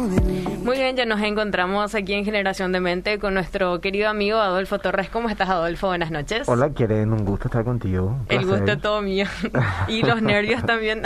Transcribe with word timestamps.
Muy 0.00 0.78
bien, 0.78 0.96
ya 0.96 1.04
nos 1.04 1.20
encontramos 1.20 1.94
aquí 1.94 2.14
en 2.14 2.24
Generación 2.24 2.72
de 2.72 2.80
Mente 2.80 3.18
con 3.18 3.34
nuestro 3.34 3.80
querido 3.82 4.08
amigo 4.08 4.38
Adolfo 4.38 4.78
Torres. 4.78 5.10
¿Cómo 5.10 5.28
estás, 5.28 5.50
Adolfo? 5.50 5.88
Buenas 5.88 6.10
noches. 6.10 6.48
Hola, 6.48 6.70
Quieren, 6.70 7.12
un 7.12 7.24
gusto 7.24 7.48
estar 7.48 7.64
contigo. 7.64 8.16
El 8.28 8.46
gusto 8.46 8.72
es 8.72 8.80
todo 8.80 9.02
mío. 9.02 9.26
y 9.88 10.02
los 10.02 10.22
nervios 10.22 10.64
también. 10.64 11.02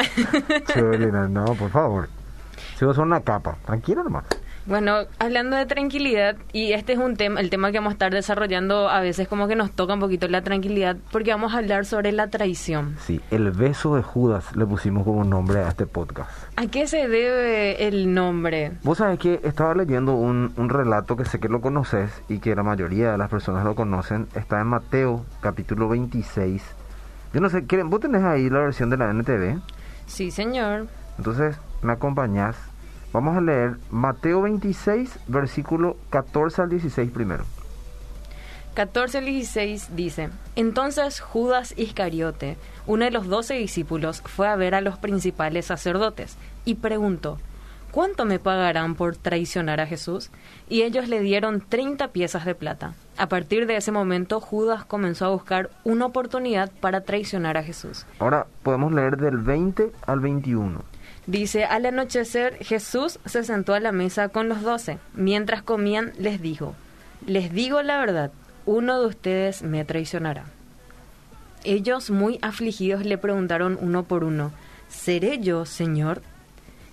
no, 1.30 1.44
por 1.54 1.70
favor. 1.70 2.08
Si 2.76 2.84
vos 2.84 2.96
una 2.98 3.20
capa, 3.20 3.56
tranquilo 3.66 4.04
nomás. 4.04 4.24
Bueno, 4.66 5.00
hablando 5.18 5.56
de 5.56 5.66
tranquilidad, 5.66 6.36
y 6.54 6.72
este 6.72 6.94
es 6.94 6.98
un 6.98 7.16
tema, 7.16 7.38
el 7.38 7.50
tema 7.50 7.70
que 7.70 7.78
vamos 7.78 7.90
a 7.90 7.94
estar 7.94 8.12
desarrollando 8.12 8.88
a 8.88 9.00
veces 9.00 9.28
como 9.28 9.46
que 9.46 9.56
nos 9.56 9.70
toca 9.72 9.92
un 9.92 10.00
poquito 10.00 10.26
la 10.26 10.40
tranquilidad, 10.42 10.96
porque 11.12 11.32
vamos 11.32 11.52
a 11.52 11.58
hablar 11.58 11.84
sobre 11.84 12.12
la 12.12 12.28
traición. 12.28 12.96
Sí, 13.00 13.20
el 13.30 13.50
beso 13.50 13.94
de 13.94 14.02
Judas 14.02 14.56
le 14.56 14.64
pusimos 14.64 15.04
como 15.04 15.22
nombre 15.22 15.58
a 15.60 15.68
este 15.68 15.84
podcast. 15.84 16.30
¿A 16.56 16.66
qué 16.66 16.86
se 16.86 17.08
debe 17.08 17.86
el 17.86 18.14
nombre? 18.14 18.72
Vos 18.84 18.98
sabés 18.98 19.18
que 19.18 19.38
estaba 19.42 19.74
leyendo 19.74 20.14
un, 20.14 20.54
un 20.56 20.68
relato 20.70 21.14
que 21.14 21.26
sé 21.26 21.38
que 21.40 21.50
lo 21.50 21.60
conoces 21.60 22.10
y 22.30 22.38
que 22.38 22.56
la 22.56 22.62
mayoría 22.62 23.12
de 23.12 23.18
las 23.18 23.28
personas 23.28 23.64
lo 23.64 23.74
conocen, 23.74 24.28
está 24.34 24.62
en 24.62 24.68
Mateo 24.68 25.26
capítulo 25.42 25.90
26. 25.90 26.62
Yo 27.34 27.40
no 27.40 27.50
sé, 27.50 27.60
¿vos 27.84 28.00
tenés 28.00 28.22
ahí 28.22 28.48
la 28.48 28.60
versión 28.60 28.88
de 28.88 28.96
la 28.96 29.10
NTV? 29.10 29.60
Sí, 30.06 30.30
señor. 30.30 30.86
Entonces, 31.18 31.56
¿me 31.82 31.92
acompañás? 31.92 32.56
Vamos 33.14 33.36
a 33.36 33.40
leer 33.40 33.76
Mateo 33.92 34.42
26, 34.42 35.20
versículo 35.28 35.96
14 36.10 36.62
al 36.62 36.68
16 36.68 37.12
primero. 37.12 37.44
14 38.74 39.18
al 39.18 39.26
16 39.26 39.94
dice, 39.94 40.30
Entonces 40.56 41.20
Judas 41.20 41.74
Iscariote, 41.76 42.56
uno 42.88 43.04
de 43.04 43.12
los 43.12 43.28
doce 43.28 43.54
discípulos, 43.54 44.20
fue 44.22 44.48
a 44.48 44.56
ver 44.56 44.74
a 44.74 44.80
los 44.80 44.98
principales 44.98 45.66
sacerdotes 45.66 46.36
y 46.64 46.74
preguntó, 46.74 47.38
¿cuánto 47.92 48.24
me 48.24 48.40
pagarán 48.40 48.96
por 48.96 49.14
traicionar 49.16 49.80
a 49.80 49.86
Jesús? 49.86 50.32
Y 50.68 50.82
ellos 50.82 51.06
le 51.08 51.20
dieron 51.20 51.60
30 51.60 52.08
piezas 52.08 52.44
de 52.44 52.56
plata. 52.56 52.94
A 53.16 53.28
partir 53.28 53.68
de 53.68 53.76
ese 53.76 53.92
momento, 53.92 54.40
Judas 54.40 54.84
comenzó 54.84 55.26
a 55.26 55.30
buscar 55.30 55.70
una 55.84 56.06
oportunidad 56.06 56.72
para 56.80 57.02
traicionar 57.02 57.58
a 57.58 57.62
Jesús. 57.62 58.06
Ahora 58.18 58.48
podemos 58.64 58.92
leer 58.92 59.18
del 59.18 59.38
20 59.38 59.92
al 60.04 60.18
21. 60.18 60.93
Dice, 61.26 61.64
al 61.64 61.86
anochecer 61.86 62.58
Jesús 62.62 63.18
se 63.24 63.44
sentó 63.44 63.74
a 63.74 63.80
la 63.80 63.92
mesa 63.92 64.28
con 64.28 64.48
los 64.48 64.62
doce. 64.62 64.98
Mientras 65.14 65.62
comían 65.62 66.12
les 66.18 66.42
dijo, 66.42 66.74
les 67.26 67.52
digo 67.52 67.80
la 67.82 67.98
verdad, 67.98 68.30
uno 68.66 69.00
de 69.00 69.06
ustedes 69.06 69.62
me 69.62 69.84
traicionará. 69.84 70.44
Ellos, 71.64 72.10
muy 72.10 72.38
afligidos, 72.42 73.06
le 73.06 73.16
preguntaron 73.16 73.78
uno 73.80 74.02
por 74.02 74.22
uno, 74.22 74.52
¿seré 74.88 75.38
yo, 75.38 75.64
Señor? 75.64 76.20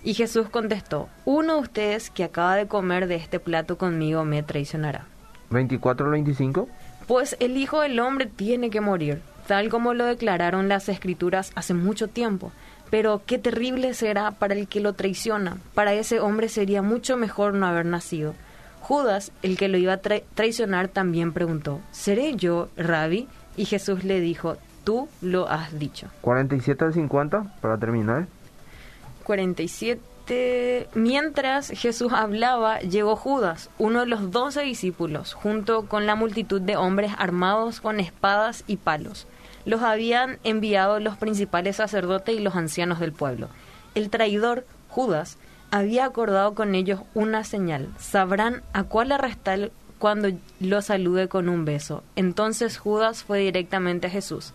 Y 0.02 0.14
Jesús 0.14 0.48
contestó, 0.48 1.10
uno 1.26 1.56
de 1.56 1.60
ustedes 1.60 2.08
que 2.08 2.24
acaba 2.24 2.56
de 2.56 2.66
comer 2.66 3.06
de 3.06 3.16
este 3.16 3.38
plato 3.38 3.76
conmigo 3.76 4.24
me 4.24 4.42
traicionará. 4.42 5.04
24 5.50 6.06
al 6.06 6.12
25. 6.12 6.68
Pues 7.06 7.36
el 7.38 7.58
Hijo 7.58 7.82
del 7.82 8.00
Hombre 8.00 8.24
tiene 8.24 8.70
que 8.70 8.80
morir, 8.80 9.20
tal 9.46 9.68
como 9.68 9.92
lo 9.92 10.06
declararon 10.06 10.68
las 10.68 10.88
Escrituras 10.88 11.52
hace 11.54 11.74
mucho 11.74 12.08
tiempo 12.08 12.50
pero 12.92 13.22
qué 13.24 13.38
terrible 13.38 13.94
será 13.94 14.32
para 14.32 14.52
el 14.52 14.68
que 14.68 14.80
lo 14.80 14.92
traiciona. 14.92 15.56
Para 15.72 15.94
ese 15.94 16.20
hombre 16.20 16.50
sería 16.50 16.82
mucho 16.82 17.16
mejor 17.16 17.54
no 17.54 17.64
haber 17.64 17.86
nacido. 17.86 18.34
Judas, 18.82 19.32
el 19.40 19.56
que 19.56 19.68
lo 19.68 19.78
iba 19.78 19.94
a 19.94 20.00
traicionar, 20.34 20.88
también 20.88 21.32
preguntó, 21.32 21.80
¿seré 21.90 22.36
yo, 22.36 22.68
Rabbi? 22.76 23.28
Y 23.56 23.64
Jesús 23.64 24.04
le 24.04 24.20
dijo, 24.20 24.58
tú 24.84 25.08
lo 25.22 25.48
has 25.48 25.78
dicho. 25.78 26.08
47 26.20 26.84
al 26.84 26.92
50, 26.92 27.54
para 27.62 27.78
terminar. 27.78 28.26
47. 29.24 30.88
Mientras 30.92 31.70
Jesús 31.70 32.12
hablaba, 32.12 32.80
llegó 32.80 33.16
Judas, 33.16 33.70
uno 33.78 34.00
de 34.00 34.06
los 34.06 34.30
doce 34.32 34.60
discípulos, 34.64 35.32
junto 35.32 35.86
con 35.86 36.04
la 36.04 36.14
multitud 36.14 36.60
de 36.60 36.76
hombres 36.76 37.12
armados 37.16 37.80
con 37.80 38.00
espadas 38.00 38.64
y 38.66 38.76
palos 38.76 39.26
los 39.64 39.82
habían 39.82 40.38
enviado 40.44 41.00
los 41.00 41.16
principales 41.16 41.76
sacerdotes 41.76 42.36
y 42.36 42.40
los 42.40 42.56
ancianos 42.56 42.98
del 43.00 43.12
pueblo. 43.12 43.48
El 43.94 44.10
traidor, 44.10 44.66
Judas, 44.88 45.38
había 45.70 46.04
acordado 46.04 46.54
con 46.54 46.74
ellos 46.74 47.00
una 47.14 47.44
señal. 47.44 47.88
Sabrán 47.98 48.62
a 48.72 48.84
cuál 48.84 49.12
arrestar 49.12 49.70
cuando 49.98 50.28
lo 50.60 50.82
salude 50.82 51.28
con 51.28 51.48
un 51.48 51.64
beso. 51.64 52.02
Entonces 52.16 52.76
Judas 52.76 53.24
fue 53.24 53.38
directamente 53.38 54.08
a 54.08 54.10
Jesús. 54.10 54.52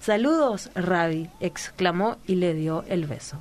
Saludos, 0.00 0.70
Rabbi, 0.74 1.28
exclamó 1.40 2.16
y 2.26 2.36
le 2.36 2.54
dio 2.54 2.84
el 2.88 3.06
beso. 3.06 3.38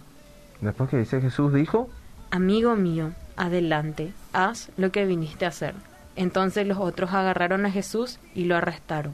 Después 0.61 0.89
que 0.89 0.97
dice 0.97 1.21
Jesús 1.21 1.53
dijo, 1.53 1.89
Amigo 2.31 2.75
mío, 2.75 3.11
adelante, 3.37 4.13
haz 4.33 4.69
lo 4.77 4.91
que 4.91 5.05
viniste 5.05 5.45
a 5.45 5.49
hacer. 5.49 5.73
Entonces 6.15 6.67
los 6.67 6.77
otros 6.77 7.13
agarraron 7.13 7.65
a 7.65 7.71
Jesús 7.71 8.19
y 8.35 8.43
lo 8.43 8.55
arrestaron. 8.55 9.13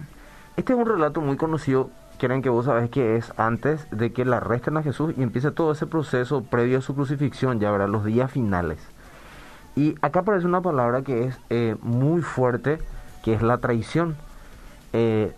Este 0.57 0.73
es 0.73 0.79
un 0.79 0.85
relato 0.85 1.21
muy 1.21 1.37
conocido, 1.37 1.89
quieren 2.15 2.41
que 2.41 2.49
vos 2.49 2.65
sabés 2.65 2.89
que 2.89 3.15
es 3.17 3.31
antes 3.37 3.87
de 3.91 4.11
que 4.13 4.25
le 4.25 4.35
arresten 4.35 4.77
a 4.77 4.83
Jesús 4.83 5.13
y 5.17 5.23
empiece 5.23 5.51
todo 5.51 5.71
ese 5.71 5.87
proceso 5.87 6.43
previo 6.43 6.79
a 6.79 6.81
su 6.81 6.95
crucifixión, 6.95 7.59
ya 7.59 7.71
verá, 7.71 7.87
los 7.87 8.05
días 8.05 8.31
finales. 8.31 8.79
Y 9.75 9.95
acá 10.01 10.21
aparece 10.21 10.47
una 10.47 10.61
palabra 10.61 11.01
que 11.01 11.25
es 11.25 11.39
eh, 11.49 11.75
muy 11.81 12.21
fuerte, 12.21 12.79
que 13.23 13.33
es 13.33 13.41
la 13.41 13.57
traición. 13.57 14.15
Eh, 14.93 15.33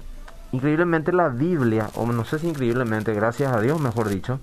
increíblemente 0.52 1.12
la 1.12 1.30
Biblia, 1.30 1.90
o 1.96 2.06
no 2.06 2.24
sé 2.24 2.40
si 2.40 2.48
increíblemente, 2.48 3.14
gracias 3.14 3.52
a 3.52 3.62
Dios 3.62 3.82
mejor 3.82 4.10
dicho, 4.10 4.40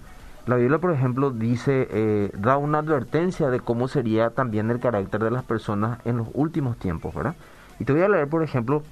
la 0.46 0.56
Biblia 0.56 0.78
por 0.78 0.92
ejemplo 0.92 1.30
dice, 1.30 1.88
eh, 1.90 2.30
da 2.36 2.58
una 2.58 2.78
advertencia 2.78 3.48
de 3.48 3.60
cómo 3.60 3.88
sería 3.88 4.30
también 4.30 4.70
el 4.70 4.80
carácter 4.80 5.22
de 5.22 5.30
las 5.30 5.44
personas 5.44 6.00
en 6.04 6.18
los 6.18 6.28
últimos 6.34 6.76
tiempos, 6.76 7.14
¿verdad? 7.14 7.34
Y 7.78 7.84
te 7.84 7.92
voy 7.92 8.02
a 8.02 8.08
leer 8.08 8.28
por 8.28 8.42
ejemplo 8.42 8.82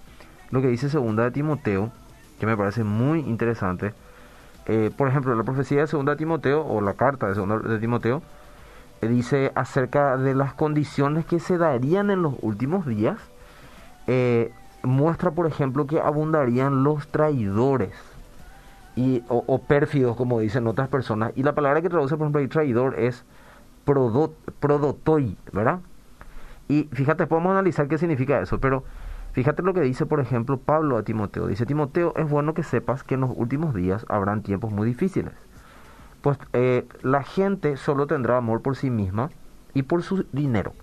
lo 0.51 0.63
que 0.63 0.69
dice 0.69 0.89
segunda 0.89 1.25
de 1.25 1.31
Timoteo, 1.31 1.91
que 2.43 2.47
me 2.47 2.57
parece 2.57 2.83
muy 2.83 3.21
interesante. 3.21 3.95
Eh, 4.67 4.91
por 4.97 5.07
ejemplo, 5.07 5.33
la 5.37 5.45
profecía 5.45 5.83
de 5.83 5.87
segunda 5.87 6.17
Timoteo, 6.17 6.67
o 6.67 6.81
la 6.81 6.95
carta 6.95 7.29
de 7.29 7.35
segunda 7.35 7.61
de 7.61 7.79
Timoteo, 7.79 8.21
eh, 9.01 9.07
dice 9.07 9.53
acerca 9.55 10.17
de 10.17 10.35
las 10.35 10.53
condiciones 10.53 11.25
que 11.25 11.39
se 11.39 11.57
darían 11.57 12.11
en 12.11 12.21
los 12.21 12.35
últimos 12.43 12.85
días. 12.85 13.17
Eh, 14.09 14.51
muestra, 14.83 15.31
por 15.31 15.47
ejemplo, 15.47 15.87
que 15.87 16.01
abundarían 16.01 16.83
los 16.83 17.07
traidores 17.07 17.93
y, 18.97 19.23
o, 19.29 19.61
pérfidos, 19.61 20.17
como 20.17 20.41
dicen 20.41 20.67
otras 20.67 20.89
personas. 20.89 21.31
Y 21.37 21.45
la 21.45 21.55
palabra 21.55 21.81
que 21.81 21.91
traduce, 21.91 22.17
por 22.17 22.25
ejemplo, 22.25 22.41
ahí 22.41 22.49
traidor 22.49 22.99
es 22.99 23.25
prodotoi, 23.85 25.37
¿verdad? 25.53 25.79
Y 26.67 26.89
fíjate, 26.93 27.29
podemos 27.29 27.53
analizar 27.53 27.87
qué 27.87 27.99
significa 27.99 28.41
eso, 28.41 28.59
pero 28.59 28.83
Fíjate 29.33 29.63
lo 29.63 29.73
que 29.73 29.81
dice, 29.81 30.05
por 30.05 30.21
ejemplo, 30.21 30.59
Pablo 30.59 30.99
a 30.99 31.03
Timoteo. 31.03 31.47
Dice, 31.47 31.65
Timoteo, 31.65 32.13
es 32.17 32.29
bueno 32.29 32.53
que 32.53 32.63
sepas 32.63 33.03
que 33.03 33.15
en 33.15 33.23
los 33.23 33.31
últimos 33.35 33.75
días 33.75 34.05
habrán 34.09 34.43
tiempos 34.43 34.73
muy 34.73 34.87
difíciles. 34.87 35.33
Pues 36.21 36.39
eh, 36.53 36.87
la 37.03 37.23
gente 37.23 37.77
solo 37.77 38.07
tendrá 38.07 38.37
amor 38.37 38.61
por 38.61 38.77
sí 38.77 38.91
misma 38.91 39.31
y 39.73 39.85
por 39.85 40.03
su 40.03 40.27
dinero. 40.33 40.75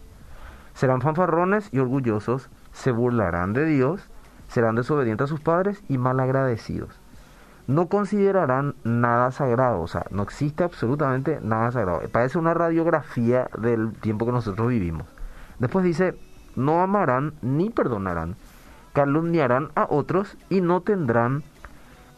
Serán 0.74 1.02
fanfarrones 1.02 1.70
y 1.72 1.80
orgullosos, 1.80 2.50
se 2.72 2.92
burlarán 2.92 3.54
de 3.54 3.66
Dios, 3.66 4.10
serán 4.48 4.76
desobedientes 4.76 5.26
a 5.26 5.28
sus 5.28 5.42
padres 5.42 5.84
y 5.88 5.98
malagradecidos. 5.98 7.00
No 7.68 7.88
considerarán 7.88 8.74
nada 8.84 9.30
sagrado, 9.32 9.82
o 9.82 9.88
sea, 9.88 10.06
no 10.10 10.24
existe 10.24 10.64
absolutamente 10.64 11.40
nada 11.44 11.72
sagrado. 11.72 12.02
Parece 12.12 12.40
una 12.40 12.56
radiografía 12.56 13.48
del 13.60 13.94
tiempo 13.94 14.26
que 14.26 14.32
nosotros 14.32 14.70
vivimos. 14.70 15.06
Después 15.60 15.86
dice, 15.86 16.18
no 16.60 16.82
amarán 16.82 17.34
ni 17.42 17.70
perdonarán, 17.70 18.36
calumniarán 18.94 19.70
a 19.76 19.88
otros 19.90 20.38
y 20.50 20.62
no 20.62 20.82
tendrán 20.82 21.44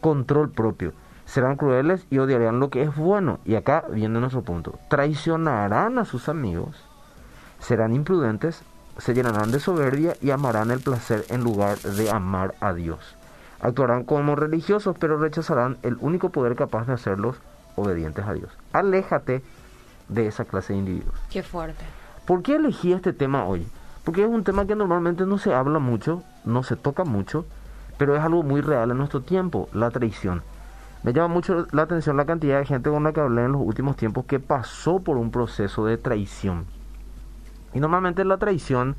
control 0.00 0.50
propio. 0.50 0.92
Serán 1.24 1.56
crueles 1.56 2.06
y 2.10 2.18
odiarán 2.18 2.60
lo 2.60 2.68
que 2.68 2.82
es 2.82 2.94
bueno. 2.94 3.38
Y 3.44 3.54
acá 3.54 3.84
viene 3.90 4.20
nuestro 4.20 4.42
punto. 4.42 4.78
Traicionarán 4.88 5.98
a 5.98 6.04
sus 6.04 6.28
amigos, 6.28 6.76
serán 7.58 7.94
imprudentes, 7.94 8.62
se 8.98 9.14
llenarán 9.14 9.50
de 9.50 9.60
soberbia 9.60 10.14
y 10.20 10.30
amarán 10.30 10.70
el 10.70 10.80
placer 10.80 11.24
en 11.30 11.42
lugar 11.42 11.78
de 11.78 12.10
amar 12.10 12.54
a 12.60 12.74
Dios. 12.74 13.16
Actuarán 13.60 14.04
como 14.04 14.34
religiosos, 14.34 14.96
pero 14.98 15.18
rechazarán 15.18 15.78
el 15.82 15.96
único 16.00 16.30
poder 16.30 16.56
capaz 16.56 16.86
de 16.86 16.94
hacerlos 16.94 17.36
obedientes 17.76 18.26
a 18.26 18.34
Dios. 18.34 18.50
Aléjate 18.72 19.42
de 20.08 20.26
esa 20.26 20.44
clase 20.44 20.72
de 20.72 20.80
individuos. 20.80 21.14
Qué 21.30 21.42
fuerte. 21.42 21.84
¿Por 22.26 22.42
qué 22.42 22.56
elegí 22.56 22.92
este 22.92 23.12
tema 23.12 23.44
hoy? 23.44 23.66
Porque 24.04 24.22
es 24.22 24.28
un 24.28 24.44
tema 24.44 24.66
que 24.66 24.74
normalmente 24.74 25.26
no 25.26 25.38
se 25.38 25.54
habla 25.54 25.78
mucho, 25.78 26.22
no 26.44 26.62
se 26.62 26.76
toca 26.76 27.04
mucho, 27.04 27.44
pero 27.98 28.16
es 28.16 28.22
algo 28.22 28.42
muy 28.42 28.60
real 28.60 28.90
en 28.90 28.98
nuestro 28.98 29.20
tiempo, 29.20 29.68
la 29.72 29.90
traición. 29.90 30.42
Me 31.02 31.12
llama 31.12 31.34
mucho 31.34 31.66
la 31.72 31.82
atención 31.82 32.16
la 32.16 32.26
cantidad 32.26 32.58
de 32.58 32.66
gente 32.66 32.90
con 32.90 33.02
la 33.02 33.12
que 33.12 33.20
hablé 33.20 33.44
en 33.44 33.52
los 33.52 33.62
últimos 33.62 33.96
tiempos 33.96 34.24
que 34.24 34.38
pasó 34.38 35.00
por 35.00 35.16
un 35.16 35.30
proceso 35.30 35.84
de 35.84 35.98
traición. 35.98 36.66
Y 37.74 37.80
normalmente 37.80 38.24
la 38.24 38.38
traición 38.38 38.96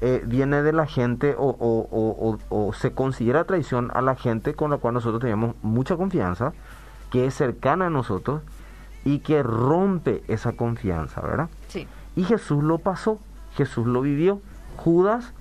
eh, 0.00 0.22
viene 0.26 0.62
de 0.62 0.72
la 0.72 0.86
gente 0.86 1.34
o, 1.36 1.48
o, 1.48 2.38
o, 2.50 2.72
se 2.72 2.92
considera 2.92 3.44
traición 3.44 3.90
a 3.94 4.02
la 4.02 4.16
gente 4.16 4.54
con 4.54 4.70
la 4.70 4.76
cual 4.76 4.94
nosotros 4.94 5.20
tenemos 5.20 5.56
mucha 5.62 5.96
confianza, 5.96 6.52
que 7.10 7.26
es 7.26 7.34
cercana 7.34 7.86
a 7.86 7.90
nosotros 7.90 8.42
y 9.04 9.20
que 9.20 9.42
rompe 9.42 10.22
esa 10.28 10.52
confianza, 10.52 11.20
¿verdad? 11.20 11.48
Sí. 11.68 11.88
Y 12.16 12.24
Jesús 12.24 12.62
lo 12.62 12.78
pasó, 12.78 13.18
Jesús 13.56 13.86
lo 13.86 14.00
vivió. 14.00 14.40
Judas 14.76 15.32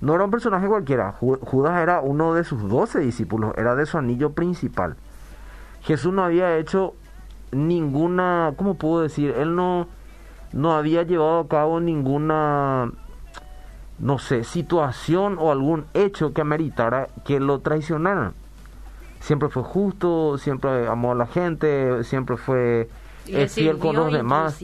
no 0.00 0.16
era 0.16 0.24
un 0.24 0.32
personaje 0.32 0.66
cualquiera, 0.66 1.12
Judas 1.12 1.80
era 1.80 2.00
uno 2.00 2.34
de 2.34 2.42
sus 2.42 2.68
doce 2.68 2.98
discípulos, 2.98 3.54
era 3.56 3.76
de 3.76 3.86
su 3.86 3.98
anillo 3.98 4.32
principal. 4.32 4.96
Jesús 5.82 6.12
no 6.12 6.24
había 6.24 6.58
hecho 6.58 6.94
ninguna, 7.52 8.52
¿cómo 8.56 8.74
puedo 8.74 9.02
decir? 9.02 9.32
Él 9.36 9.54
no, 9.54 9.86
no 10.52 10.72
había 10.72 11.04
llevado 11.04 11.38
a 11.38 11.48
cabo 11.48 11.78
ninguna, 11.78 12.90
no 14.00 14.18
sé, 14.18 14.42
situación 14.42 15.36
o 15.38 15.52
algún 15.52 15.84
hecho 15.94 16.32
que 16.32 16.40
ameritara 16.40 17.06
que 17.24 17.38
lo 17.38 17.60
traicionaran. 17.60 18.34
Siempre 19.20 19.50
fue 19.50 19.62
justo, 19.62 20.36
siempre 20.36 20.88
amó 20.88 21.12
a 21.12 21.14
la 21.14 21.26
gente, 21.26 22.02
siempre 22.02 22.36
fue 22.36 22.88
fiel 23.48 23.78
con 23.78 23.96
los 23.96 24.12
demás. 24.12 24.58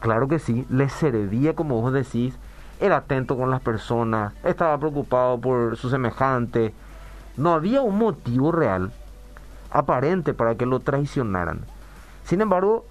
Claro 0.00 0.28
que 0.28 0.38
sí, 0.38 0.66
le 0.70 0.88
servía, 0.88 1.54
como 1.54 1.80
vos 1.80 1.92
decís, 1.92 2.34
era 2.80 2.98
atento 2.98 3.36
con 3.36 3.50
las 3.50 3.60
personas, 3.60 4.32
estaba 4.44 4.78
preocupado 4.78 5.38
por 5.38 5.76
su 5.76 5.90
semejante. 5.90 6.74
No 7.36 7.52
había 7.52 7.80
un 7.82 7.98
motivo 7.98 8.52
real, 8.52 8.92
aparente, 9.70 10.34
para 10.34 10.54
que 10.54 10.66
lo 10.66 10.80
traicionaran. 10.80 11.60
Sin 12.24 12.40
embargo, 12.40 12.84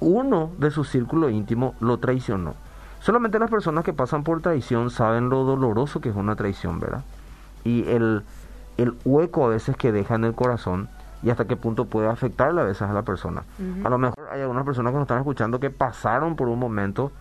uno 0.00 0.50
de 0.58 0.70
su 0.70 0.84
círculo 0.84 1.30
íntimo 1.30 1.74
lo 1.80 1.98
traicionó. 1.98 2.54
Solamente 3.00 3.38
las 3.38 3.50
personas 3.50 3.84
que 3.84 3.92
pasan 3.92 4.24
por 4.24 4.42
traición 4.42 4.90
saben 4.90 5.30
lo 5.30 5.44
doloroso 5.44 6.00
que 6.00 6.10
es 6.10 6.16
una 6.16 6.36
traición, 6.36 6.80
¿verdad? 6.80 7.02
Y 7.64 7.88
el, 7.88 8.22
el 8.76 8.94
hueco 9.04 9.44
a 9.44 9.48
veces 9.48 9.76
que 9.76 9.92
deja 9.92 10.16
en 10.16 10.24
el 10.24 10.34
corazón 10.34 10.88
y 11.22 11.30
hasta 11.30 11.46
qué 11.46 11.56
punto 11.56 11.84
puede 11.84 12.08
afectarle 12.08 12.60
a 12.60 12.64
veces 12.64 12.82
a 12.82 12.92
la 12.92 13.02
persona. 13.02 13.44
A 13.84 13.88
lo 13.88 13.98
mejor 13.98 14.28
hay 14.30 14.40
algunas 14.40 14.64
personas 14.64 14.92
que 14.92 14.96
nos 14.96 15.04
están 15.04 15.18
escuchando 15.18 15.60
que 15.60 15.70
pasaron 15.70 16.36
por 16.36 16.48
un 16.48 16.58
momento 16.58 17.12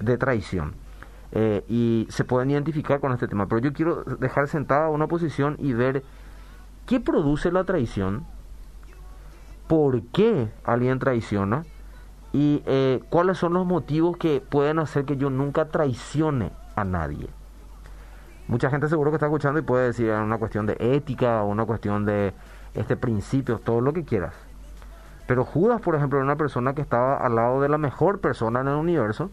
de 0.00 0.16
traición 0.16 0.74
eh, 1.32 1.64
y 1.68 2.06
se 2.10 2.24
pueden 2.24 2.50
identificar 2.50 3.00
con 3.00 3.12
este 3.12 3.28
tema, 3.28 3.46
pero 3.46 3.60
yo 3.60 3.72
quiero 3.72 4.04
dejar 4.04 4.48
sentada 4.48 4.88
una 4.88 5.06
posición 5.08 5.56
y 5.58 5.72
ver 5.72 6.02
qué 6.86 7.00
produce 7.00 7.52
la 7.52 7.64
traición, 7.64 8.24
por 9.66 10.02
qué 10.04 10.48
alguien 10.64 10.98
traiciona 10.98 11.64
y 12.32 12.62
eh, 12.66 13.02
cuáles 13.10 13.38
son 13.38 13.52
los 13.54 13.66
motivos 13.66 14.16
que 14.16 14.40
pueden 14.40 14.78
hacer 14.78 15.04
que 15.04 15.16
yo 15.16 15.28
nunca 15.30 15.66
traicione 15.66 16.52
a 16.76 16.84
nadie. 16.84 17.28
Mucha 18.46 18.70
gente 18.70 18.88
seguro 18.88 19.10
que 19.10 19.16
está 19.16 19.26
escuchando 19.26 19.60
y 19.60 19.62
puede 19.62 19.88
decir 19.88 20.08
es 20.08 20.18
una 20.18 20.38
cuestión 20.38 20.64
de 20.64 20.76
ética 20.78 21.42
una 21.42 21.66
cuestión 21.66 22.06
de 22.06 22.32
este 22.78 22.96
principio, 22.96 23.58
todo 23.58 23.80
lo 23.80 23.92
que 23.92 24.04
quieras. 24.04 24.34
Pero 25.26 25.44
Judas, 25.44 25.80
por 25.80 25.94
ejemplo, 25.94 26.18
era 26.18 26.24
una 26.24 26.36
persona 26.36 26.74
que 26.74 26.80
estaba 26.80 27.16
al 27.16 27.34
lado 27.34 27.60
de 27.60 27.68
la 27.68 27.78
mejor 27.78 28.20
persona 28.20 28.60
en 28.60 28.68
el 28.68 28.76
universo 28.76 29.30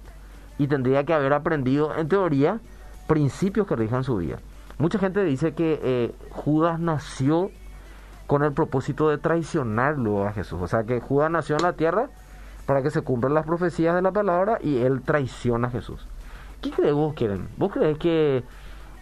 y 0.57 0.67
tendría 0.67 1.05
que 1.05 1.13
haber 1.13 1.33
aprendido, 1.33 1.95
en 1.95 2.09
teoría, 2.09 2.59
principios 3.07 3.65
que 3.67 3.75
rijan 3.75 4.03
su 4.03 4.17
vida. 4.17 4.39
Mucha 4.77 4.99
gente 4.99 5.23
dice 5.23 5.53
que 5.53 5.79
eh, 5.81 6.15
Judas 6.31 6.79
nació 6.79 7.49
con 8.27 8.43
el 8.43 8.51
propósito 8.51 9.09
de 9.09 9.17
traicionarlo 9.17 10.27
a 10.27 10.33
Jesús. 10.33 10.59
O 10.61 10.67
sea, 10.67 10.83
que 10.83 10.99
Judas 10.99 11.31
nació 11.31 11.55
en 11.55 11.61
la 11.61 11.73
tierra 11.73 12.09
para 12.65 12.81
que 12.81 12.89
se 12.89 13.01
cumplan 13.01 13.33
las 13.33 13.45
profecías 13.45 13.95
de 13.95 14.01
la 14.01 14.11
palabra 14.11 14.57
y 14.61 14.79
él 14.79 15.01
traiciona 15.01 15.67
a 15.67 15.71
Jesús. 15.71 16.07
¿Qué 16.61 16.71
crees 16.71 16.93
vos, 16.93 17.13
quieren? 17.13 17.47
¿Vos 17.57 17.71
crees 17.71 17.97
que 17.97 18.43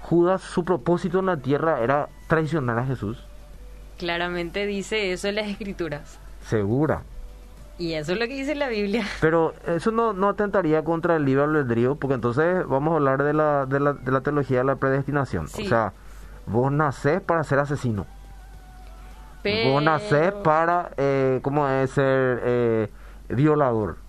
Judas, 0.02 0.42
su 0.42 0.66
propósito 0.66 1.20
en 1.20 1.28
la 1.28 1.38
tierra 1.38 1.80
era 1.80 2.10
traicionar 2.28 2.78
a 2.78 2.86
Jesús? 2.86 3.26
Claramente 4.04 4.66
dice 4.66 5.14
eso 5.14 5.30
en 5.30 5.36
las 5.36 5.48
escrituras. 5.48 6.20
Segura. 6.46 7.04
Y 7.78 7.94
eso 7.94 8.12
es 8.12 8.20
lo 8.20 8.28
que 8.28 8.34
dice 8.34 8.54
la 8.54 8.68
Biblia. 8.68 9.06
Pero 9.22 9.54
eso 9.66 9.92
no, 9.92 10.12
no 10.12 10.28
atentaría 10.28 10.84
contra 10.84 11.16
el 11.16 11.24
libre 11.24 11.46
albedrío, 11.46 11.96
porque 11.96 12.16
entonces 12.16 12.68
vamos 12.68 12.92
a 12.92 12.96
hablar 12.98 13.24
de 13.24 13.32
la, 13.32 13.66
de 13.66 13.80
la, 13.80 13.94
de 13.94 14.12
la 14.12 14.20
teología 14.20 14.58
de 14.58 14.66
la 14.66 14.76
predestinación. 14.76 15.46
O 15.46 15.48
sea, 15.48 15.94
vos 16.46 16.70
nacés 16.70 17.22
para 17.22 17.46
ser 17.46 17.60
asesino. 17.60 18.06
Vos 19.66 19.82
nacés 19.82 20.34
para, 20.34 20.92
eh, 20.98 21.40
¿cómo 21.42 21.66
es 21.70 21.92
ser 21.92 22.42
eh, 22.44 22.90
violador? 23.30 24.00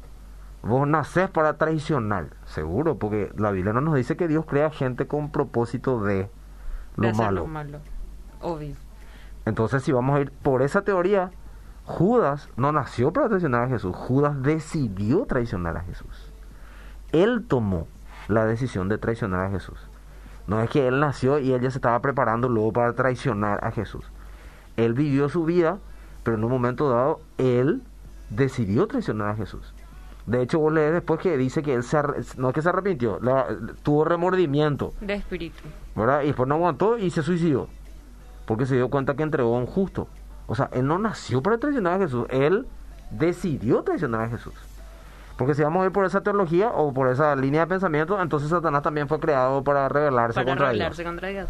Vos 0.64 0.88
nacés 0.88 1.30
para 1.30 1.56
traicionar, 1.56 2.30
seguro, 2.46 2.96
porque 2.98 3.30
la 3.36 3.52
Biblia 3.52 3.72
no 3.72 3.80
nos 3.80 3.94
dice 3.94 4.16
que 4.16 4.26
Dios 4.26 4.44
crea 4.44 4.70
gente 4.70 5.06
con 5.06 5.30
propósito 5.30 6.02
de 6.02 6.28
lo 6.96 7.14
malo. 7.14 7.42
Lo 7.42 7.46
malo. 7.46 7.78
Obvio. 8.40 8.74
Entonces, 9.46 9.82
si 9.82 9.92
vamos 9.92 10.16
a 10.16 10.20
ir 10.20 10.30
por 10.30 10.62
esa 10.62 10.82
teoría, 10.82 11.30
Judas 11.84 12.48
no 12.56 12.72
nació 12.72 13.12
para 13.12 13.28
traicionar 13.28 13.64
a 13.64 13.68
Jesús, 13.68 13.94
Judas 13.94 14.42
decidió 14.42 15.26
traicionar 15.26 15.76
a 15.76 15.82
Jesús. 15.82 16.32
Él 17.12 17.44
tomó 17.46 17.86
la 18.28 18.46
decisión 18.46 18.88
de 18.88 18.98
traicionar 18.98 19.46
a 19.46 19.50
Jesús. 19.50 19.78
No 20.46 20.60
es 20.60 20.70
que 20.70 20.88
él 20.88 21.00
nació 21.00 21.38
y 21.38 21.52
él 21.52 21.60
ya 21.60 21.70
se 21.70 21.78
estaba 21.78 22.00
preparando 22.00 22.48
luego 22.48 22.72
para 22.72 22.92
traicionar 22.94 23.64
a 23.64 23.70
Jesús. 23.70 24.04
Él 24.76 24.94
vivió 24.94 25.28
su 25.28 25.44
vida, 25.44 25.78
pero 26.22 26.36
en 26.36 26.44
un 26.44 26.50
momento 26.50 26.88
dado 26.88 27.20
él 27.38 27.82
decidió 28.30 28.86
traicionar 28.86 29.28
a 29.28 29.36
Jesús. 29.36 29.74
De 30.26 30.40
hecho, 30.40 30.58
vos 30.58 30.72
lees 30.72 30.94
después 30.94 31.20
que 31.20 31.36
dice 31.36 31.62
que 31.62 31.74
él 31.74 31.82
se 31.82 31.98
no 32.38 32.48
es 32.48 32.54
que 32.54 32.62
se 32.62 32.70
arrepintió, 32.70 33.20
tuvo 33.82 34.06
remordimiento. 34.06 34.94
De 35.02 35.14
espíritu. 35.14 35.62
¿verdad? 35.94 36.22
Y 36.22 36.28
después 36.28 36.48
no 36.48 36.54
aguantó 36.54 36.96
y 36.96 37.10
se 37.10 37.22
suicidó 37.22 37.68
porque 38.46 38.66
se 38.66 38.74
dio 38.74 38.90
cuenta 38.90 39.14
que 39.14 39.22
entregó 39.22 39.56
a 39.56 39.58
un 39.58 39.66
justo. 39.66 40.08
O 40.46 40.54
sea, 40.54 40.68
él 40.72 40.86
no 40.86 40.98
nació 40.98 41.42
para 41.42 41.58
traicionar 41.58 41.94
a 41.94 41.98
Jesús, 41.98 42.26
él 42.30 42.66
decidió 43.10 43.82
traicionar 43.82 44.22
a 44.22 44.28
Jesús. 44.28 44.54
Porque 45.36 45.54
si 45.54 45.62
vamos 45.62 45.82
a 45.82 45.86
ir 45.86 45.92
por 45.92 46.04
esa 46.04 46.20
teología 46.20 46.70
o 46.70 46.92
por 46.92 47.08
esa 47.08 47.34
línea 47.34 47.62
de 47.62 47.66
pensamiento, 47.66 48.20
entonces 48.20 48.50
Satanás 48.50 48.82
también 48.82 49.08
fue 49.08 49.18
creado 49.18 49.64
para 49.64 49.88
rebelarse, 49.88 50.44
contra, 50.44 50.68
rebelarse 50.68 51.02
contra 51.02 51.28
Dios. 51.28 51.48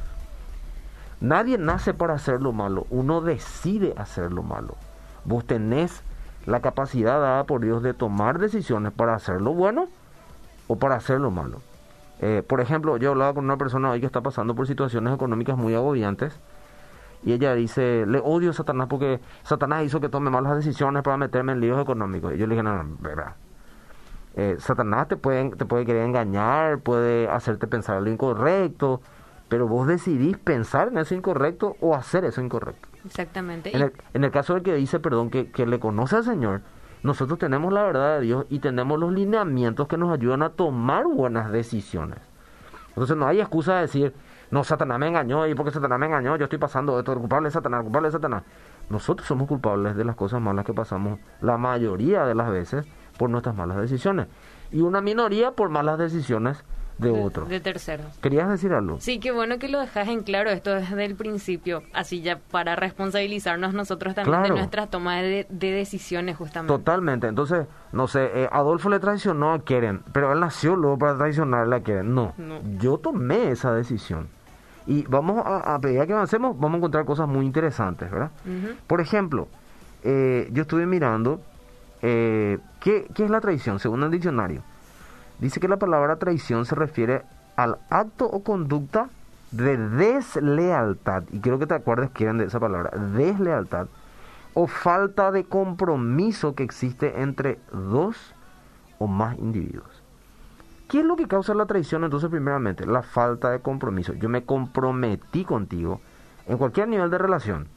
Nadie 1.20 1.58
nace 1.58 1.92
para 1.92 2.14
hacer 2.14 2.40
lo 2.40 2.52
malo, 2.52 2.86
uno 2.90 3.20
decide 3.20 3.94
hacer 3.96 4.32
lo 4.32 4.42
malo. 4.42 4.76
Vos 5.24 5.44
tenés 5.44 6.02
la 6.46 6.60
capacidad 6.60 7.20
dada 7.20 7.44
por 7.44 7.60
Dios 7.60 7.82
de 7.82 7.94
tomar 7.94 8.38
decisiones 8.38 8.92
para 8.92 9.14
hacer 9.14 9.40
lo 9.40 9.52
bueno 9.52 9.88
o 10.66 10.76
para 10.76 10.96
hacer 10.96 11.20
lo 11.20 11.30
malo. 11.30 11.60
Eh, 12.20 12.42
por 12.46 12.60
ejemplo, 12.60 12.96
yo 12.96 13.10
hablaba 13.10 13.34
con 13.34 13.44
una 13.44 13.56
persona 13.56 13.90
hoy 13.90 14.00
que 14.00 14.06
está 14.06 14.20
pasando 14.20 14.54
por 14.54 14.66
situaciones 14.66 15.14
económicas 15.14 15.56
muy 15.56 15.74
agobiantes 15.74 16.38
y 17.24 17.32
ella 17.32 17.54
dice, 17.54 18.04
le 18.06 18.18
odio 18.18 18.50
a 18.50 18.52
Satanás 18.52 18.86
porque 18.88 19.20
Satanás 19.42 19.84
hizo 19.84 20.00
que 20.00 20.08
tome 20.08 20.30
malas 20.30 20.56
decisiones 20.56 21.02
para 21.02 21.16
meterme 21.16 21.52
en 21.52 21.60
líos 21.60 21.80
económicos. 21.80 22.34
Y 22.34 22.38
yo 22.38 22.46
le 22.46 22.54
dije, 22.54 22.62
no, 22.62 22.82
no, 22.82 22.96
verdad. 23.00 23.34
Eh, 24.36 24.56
Satanás 24.58 25.08
te 25.08 25.16
puede, 25.16 25.50
te 25.50 25.64
puede 25.64 25.86
querer 25.86 26.04
engañar, 26.04 26.80
puede 26.80 27.28
hacerte 27.28 27.66
pensar 27.66 28.02
lo 28.02 28.10
incorrecto, 28.10 29.00
pero 29.48 29.66
vos 29.66 29.86
decidís 29.86 30.36
pensar 30.36 30.88
en 30.88 30.98
eso 30.98 31.14
incorrecto 31.14 31.76
o 31.80 31.94
hacer 31.94 32.24
eso 32.24 32.42
incorrecto. 32.42 32.88
Exactamente. 33.06 33.74
En 33.74 33.82
el, 33.82 33.92
en 34.12 34.24
el 34.24 34.30
caso 34.30 34.54
del 34.54 34.62
que 34.62 34.74
dice, 34.74 35.00
perdón, 35.00 35.30
que, 35.30 35.50
que 35.50 35.66
le 35.66 35.78
conoce 35.78 36.16
al 36.16 36.24
Señor, 36.24 36.60
nosotros 37.02 37.38
tenemos 37.38 37.72
la 37.72 37.84
verdad 37.84 38.18
de 38.18 38.26
Dios 38.26 38.46
y 38.50 38.58
tenemos 38.58 38.98
los 38.98 39.12
lineamientos 39.12 39.88
que 39.88 39.96
nos 39.96 40.12
ayudan 40.12 40.42
a 40.42 40.50
tomar 40.50 41.04
buenas 41.06 41.52
decisiones. 41.52 42.18
Entonces 42.88 43.16
no 43.16 43.26
hay 43.26 43.40
excusa 43.40 43.76
de 43.76 43.80
decir, 43.82 44.14
no, 44.50 44.64
Satanás 44.64 44.98
me 44.98 45.08
engañó 45.08 45.46
y 45.46 45.54
porque 45.54 45.70
Satanás 45.70 45.98
me 45.98 46.06
engañó, 46.06 46.36
yo 46.36 46.44
estoy 46.44 46.58
pasando 46.58 46.98
esto, 46.98 47.14
culpable 47.18 47.48
de 47.48 47.52
Satanás, 47.52 47.82
culpable 47.82 48.08
de 48.08 48.12
Satanás. 48.12 48.42
Nosotros 48.90 49.26
somos 49.26 49.48
culpables 49.48 49.96
de 49.96 50.04
las 50.04 50.16
cosas 50.16 50.40
malas 50.40 50.64
que 50.64 50.74
pasamos 50.74 51.18
la 51.40 51.56
mayoría 51.56 52.24
de 52.24 52.34
las 52.34 52.50
veces 52.50 52.86
por 53.18 53.30
nuestras 53.30 53.56
malas 53.56 53.78
decisiones. 53.78 54.28
Y 54.70 54.80
una 54.80 55.00
minoría 55.00 55.52
por 55.52 55.70
malas 55.70 55.98
decisiones 55.98 56.64
de, 56.98 57.10
otro. 57.10 57.46
De 57.46 57.60
terceros. 57.60 58.06
¿Querías 58.20 58.48
decir 58.48 58.72
algo? 58.72 59.00
Sí, 59.00 59.18
qué 59.18 59.32
bueno 59.32 59.58
que 59.58 59.68
lo 59.68 59.80
dejas 59.80 60.08
en 60.08 60.22
claro 60.22 60.50
esto 60.50 60.74
desde 60.74 61.04
el 61.04 61.16
principio, 61.16 61.82
así 61.92 62.22
ya 62.22 62.38
para 62.50 62.76
responsabilizarnos 62.76 63.74
nosotros 63.74 64.14
también 64.14 64.42
de 64.42 64.50
nuestras 64.50 64.90
tomas 64.90 65.22
de, 65.22 65.46
decisiones 65.50 66.36
justamente. 66.36 66.72
Totalmente, 66.72 67.26
entonces, 67.26 67.66
no 67.92 68.06
sé, 68.06 68.30
eh, 68.34 68.48
Adolfo 68.50 68.88
le 68.88 69.00
traicionó 69.00 69.52
a 69.52 69.64
Keren, 69.64 70.02
pero 70.12 70.32
él 70.32 70.40
nació 70.40 70.76
luego 70.76 70.98
para 70.98 71.16
traicionarle 71.16 71.76
a 71.76 71.80
Keren. 71.80 72.14
No, 72.14 72.34
yo 72.78 72.98
tomé 72.98 73.50
esa 73.50 73.72
decisión. 73.74 74.28
Y 74.86 75.04
vamos 75.04 75.44
a, 75.44 75.74
a 75.74 75.78
pedir 75.78 76.06
que 76.06 76.12
avancemos, 76.12 76.58
vamos 76.58 76.74
a 76.74 76.78
encontrar 76.78 77.04
cosas 77.06 77.26
muy 77.26 77.46
interesantes, 77.46 78.10
¿verdad? 78.10 78.30
Por 78.86 79.00
ejemplo, 79.00 79.48
eh, 80.02 80.48
yo 80.52 80.62
estuve 80.62 80.84
mirando, 80.84 81.40
eh, 82.02 82.58
¿qué, 82.80 83.06
¿qué 83.14 83.24
es 83.24 83.30
la 83.30 83.40
traición 83.40 83.78
según 83.78 84.02
el 84.02 84.10
diccionario? 84.10 84.62
Dice 85.38 85.60
que 85.60 85.68
la 85.68 85.78
palabra 85.78 86.16
traición 86.16 86.64
se 86.64 86.74
refiere 86.74 87.22
al 87.56 87.78
acto 87.90 88.26
o 88.26 88.42
conducta 88.42 89.08
de 89.50 89.76
deslealtad, 89.76 91.24
y 91.30 91.40
quiero 91.40 91.58
que 91.58 91.66
te 91.66 91.74
acuerdes 91.74 92.10
que 92.10 92.32
de 92.32 92.44
esa 92.44 92.58
palabra, 92.58 92.90
deslealtad, 93.16 93.86
o 94.54 94.66
falta 94.66 95.30
de 95.30 95.44
compromiso 95.44 96.54
que 96.54 96.62
existe 96.62 97.20
entre 97.20 97.58
dos 97.72 98.16
o 98.98 99.06
más 99.06 99.38
individuos. 99.38 100.02
¿Qué 100.88 101.00
es 101.00 101.04
lo 101.04 101.16
que 101.16 101.26
causa 101.26 101.54
la 101.54 101.66
traición 101.66 102.04
entonces 102.04 102.30
primeramente? 102.30 102.86
La 102.86 103.02
falta 103.02 103.50
de 103.50 103.60
compromiso. 103.60 104.12
Yo 104.14 104.28
me 104.28 104.44
comprometí 104.44 105.44
contigo 105.44 106.00
en 106.46 106.58
cualquier 106.58 106.88
nivel 106.88 107.10
de 107.10 107.18
relación. 107.18 107.68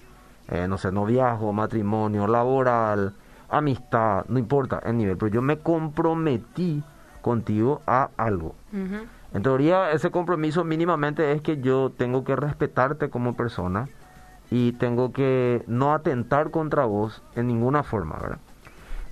Eh, 0.50 0.68
no 0.68 0.78
sé, 0.78 0.92
noviazgo, 0.92 1.52
matrimonio, 1.52 2.28
laboral, 2.28 3.14
amistad, 3.50 4.26
no 4.28 4.40
importa 4.40 4.80
el 4.86 4.98
nivel, 4.98 5.18
pero 5.18 5.32
yo 5.32 5.42
me 5.42 5.60
comprometí 5.60 6.84
contigo 7.22 7.82
a 7.88 8.10
algo. 8.18 8.56
En 9.34 9.44
teoría, 9.44 9.92
ese 9.92 10.10
compromiso 10.12 10.64
mínimamente 10.64 11.32
es 11.32 11.42
que 11.42 11.60
yo 11.60 11.92
tengo 11.96 12.24
que 12.24 12.36
respetarte 12.36 13.10
como 13.10 13.36
persona 13.36 13.88
y 14.50 14.72
tengo 14.74 15.12
que 15.12 15.64
no 15.68 15.94
atentar 15.94 16.52
contra 16.52 16.86
vos 16.86 17.22
en 17.36 17.48
ninguna 17.48 17.84
forma, 17.84 18.18
¿verdad? 18.18 18.40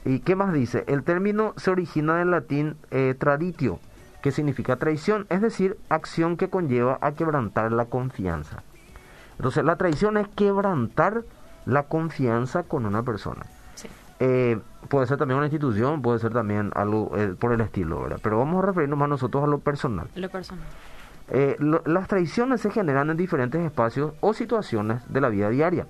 ¿Y 0.06 0.20
qué 0.20 0.36
más 0.36 0.54
dice? 0.54 0.84
El 0.88 1.04
término 1.04 1.54
se 1.58 1.72
origina 1.72 2.18
del 2.18 2.32
latín 2.32 2.78
eh, 2.92 3.16
traditio, 3.18 3.80
que 4.22 4.32
significa 4.32 4.78
traición, 4.78 5.26
es 5.30 5.42
decir, 5.42 5.78
acción 5.90 6.38
que 6.38 6.50
conlleva 6.50 6.98
a 7.02 7.14
quebrantar 7.14 7.72
la 7.72 7.86
confianza. 7.86 8.64
Entonces, 9.38 9.66
la 9.66 9.76
traición 9.76 10.18
es 10.18 10.28
quebrantar 10.30 11.24
la 11.66 11.84
confianza 11.84 12.64
con 12.64 12.86
una 12.86 13.04
persona. 13.04 13.46
Eh, 14.20 14.60
puede 14.88 15.08
ser 15.08 15.18
también 15.18 15.38
una 15.38 15.48
institución, 15.48 16.02
puede 16.02 16.20
ser 16.20 16.32
también 16.32 16.72
algo 16.76 17.12
eh, 17.18 17.36
por 17.38 17.52
el 17.52 17.62
estilo, 17.62 18.02
¿verdad? 18.04 18.20
Pero 18.24 18.38
vamos 18.38 18.64
a 18.64 18.68
referirnos 18.68 18.98
más 18.98 19.10
nosotros 19.10 19.44
a 19.44 19.48
lo 19.48 19.60
personal. 19.60 20.08
Lo 20.16 20.30
personal. 20.30 20.64
Eh, 21.30 21.56
lo- 21.60 21.82
las 21.86 22.08
traiciones 22.08 22.62
se 22.62 22.70
generan 22.72 23.10
en 23.10 23.18
diferentes 23.18 23.60
espacios 23.62 24.14
o 24.22 24.34
situaciones 24.34 25.02
de 25.12 25.22
la 25.22 25.30
vida 25.30 25.50
diaria. 25.50 25.86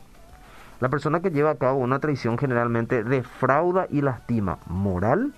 La 0.80 0.90
persona 0.90 1.20
que 1.20 1.30
lleva 1.32 1.52
a 1.52 1.56
cabo 1.56 1.78
una 1.80 2.00
traición 2.00 2.38
generalmente 2.38 3.04
defrauda 3.04 3.88
y 3.90 4.02
lastima 4.02 4.58
moral, 4.66 5.34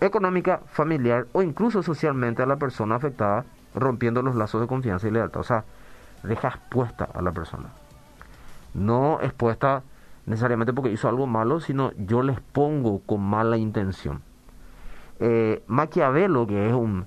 económica, 0.00 0.60
familiar 0.72 1.26
o 1.32 1.42
incluso 1.42 1.82
socialmente 1.82 2.42
a 2.42 2.46
la 2.46 2.56
persona 2.56 2.96
afectada, 2.96 3.44
rompiendo 3.74 4.22
los 4.22 4.34
lazos 4.34 4.60
de 4.60 4.66
confianza 4.66 5.06
y 5.08 5.10
lealtad. 5.12 5.40
O 5.40 5.44
sea, 5.44 5.64
deja 6.22 6.48
expuesta 6.48 7.08
a 7.14 7.22
la 7.22 7.32
persona. 7.32 7.68
No 8.74 9.20
expuesta 9.22 9.82
necesariamente 10.26 10.72
porque 10.72 10.92
hizo 10.92 11.08
algo 11.08 11.26
malo, 11.26 11.60
sino 11.60 11.92
yo 11.96 12.22
les 12.22 12.40
pongo 12.40 13.00
con 13.00 13.20
mala 13.20 13.56
intención. 13.56 14.22
Eh, 15.20 15.62
Maquiavelo, 15.66 16.46
que 16.46 16.68
es 16.68 16.74
un 16.74 17.06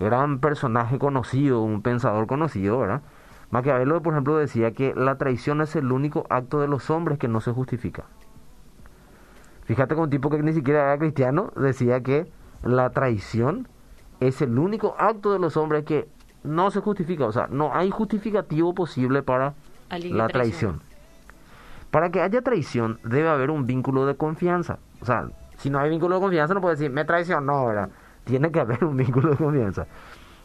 gran 0.00 0.38
personaje 0.38 0.98
conocido, 0.98 1.62
un 1.62 1.82
pensador 1.82 2.26
conocido, 2.26 2.78
¿verdad? 2.78 3.02
Maquiavelo, 3.50 4.00
por 4.02 4.14
ejemplo, 4.14 4.36
decía 4.36 4.72
que 4.72 4.94
la 4.94 5.16
traición 5.18 5.60
es 5.60 5.76
el 5.76 5.92
único 5.92 6.26
acto 6.30 6.60
de 6.60 6.68
los 6.68 6.88
hombres 6.90 7.18
que 7.18 7.28
no 7.28 7.40
se 7.40 7.52
justifica. 7.52 8.04
Fíjate 9.64 9.94
con 9.94 10.04
un 10.04 10.10
tipo 10.10 10.30
que 10.30 10.42
ni 10.42 10.52
siquiera 10.52 10.82
era 10.82 10.98
cristiano, 10.98 11.52
decía 11.56 12.02
que 12.02 12.30
la 12.62 12.90
traición 12.90 13.68
es 14.20 14.40
el 14.42 14.58
único 14.58 14.94
acto 14.98 15.32
de 15.32 15.38
los 15.38 15.56
hombres 15.56 15.84
que 15.84 16.08
no 16.42 16.70
se 16.70 16.80
justifica. 16.80 17.26
O 17.26 17.32
sea, 17.32 17.46
no 17.48 17.74
hay 17.74 17.90
justificativo 17.90 18.74
posible 18.74 19.22
para 19.22 19.54
la 19.90 20.28
traición. 20.28 20.80
Para 21.92 22.10
que 22.10 22.22
haya 22.22 22.40
traición 22.40 22.98
debe 23.04 23.28
haber 23.28 23.50
un 23.50 23.66
vínculo 23.66 24.06
de 24.06 24.16
confianza. 24.16 24.78
O 25.02 25.04
sea, 25.04 25.28
si 25.58 25.68
no 25.68 25.78
hay 25.78 25.90
vínculo 25.90 26.14
de 26.14 26.22
confianza 26.22 26.54
no 26.54 26.62
puede 26.62 26.76
decir, 26.76 26.90
me 26.90 27.04
traicionó, 27.04 27.66
¿verdad? 27.66 27.90
Tiene 28.24 28.50
que 28.50 28.60
haber 28.60 28.82
un 28.82 28.96
vínculo 28.96 29.32
de 29.32 29.36
confianza. 29.36 29.86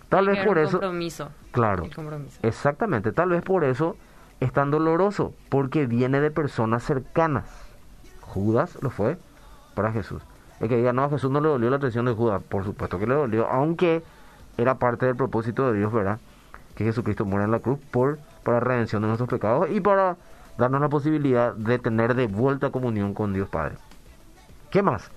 Tal 0.10 0.28
vez 0.28 0.46
por 0.46 0.58
eso... 0.58 0.74
compromiso. 0.74 1.30
Claro. 1.52 1.86
El 1.86 1.96
compromiso. 1.96 2.38
Exactamente, 2.44 3.14
tal 3.14 3.30
vez 3.30 3.42
por 3.44 3.64
eso 3.64 3.96
es 4.42 4.52
tan 4.52 4.72
doloroso, 4.72 5.34
porque 5.48 5.86
viene 5.88 6.20
de 6.20 6.32
personas 6.32 6.84
cercanas. 6.84 7.46
Judas 8.20 8.78
lo 8.82 8.90
fue 8.90 9.18
para 9.74 9.94
Jesús. 9.94 10.22
El 10.60 10.68
que 10.68 10.76
diga, 10.76 10.92
no, 10.92 11.06
a 11.06 11.10
Jesús 11.10 11.32
no 11.32 11.40
le 11.40 11.48
dolió 11.48 11.70
la 11.70 11.80
traición 11.80 12.06
de 12.06 12.14
Judas, 12.14 12.44
por 12.44 12.66
supuesto 12.66 13.00
que 13.00 13.08
le 13.08 13.16
dolió, 13.16 13.48
aunque 13.48 14.04
era 14.58 14.76
parte 14.76 15.06
del 15.06 15.16
propósito 15.16 15.72
de 15.72 15.80
Dios, 15.80 15.94
¿verdad? 15.94 16.20
Que 16.76 16.84
Jesucristo 16.84 17.24
muera 17.24 17.46
en 17.46 17.52
la 17.52 17.60
cruz 17.60 17.80
por, 17.90 18.20
para 18.44 18.60
redención 18.60 19.02
de 19.02 19.08
nuestros 19.08 19.30
pecados 19.30 19.70
y 19.72 19.80
para 19.80 20.18
darnos 20.58 20.82
la 20.82 20.90
posibilidad 20.90 21.54
de 21.54 21.80
tener 21.80 22.16
de 22.16 22.28
vuelta 22.28 22.72
comunión 22.72 23.14
con 23.14 23.34
Dios 23.34 23.50
Padre. 23.50 23.76
¿Qué 24.72 24.82
más? 24.82 25.12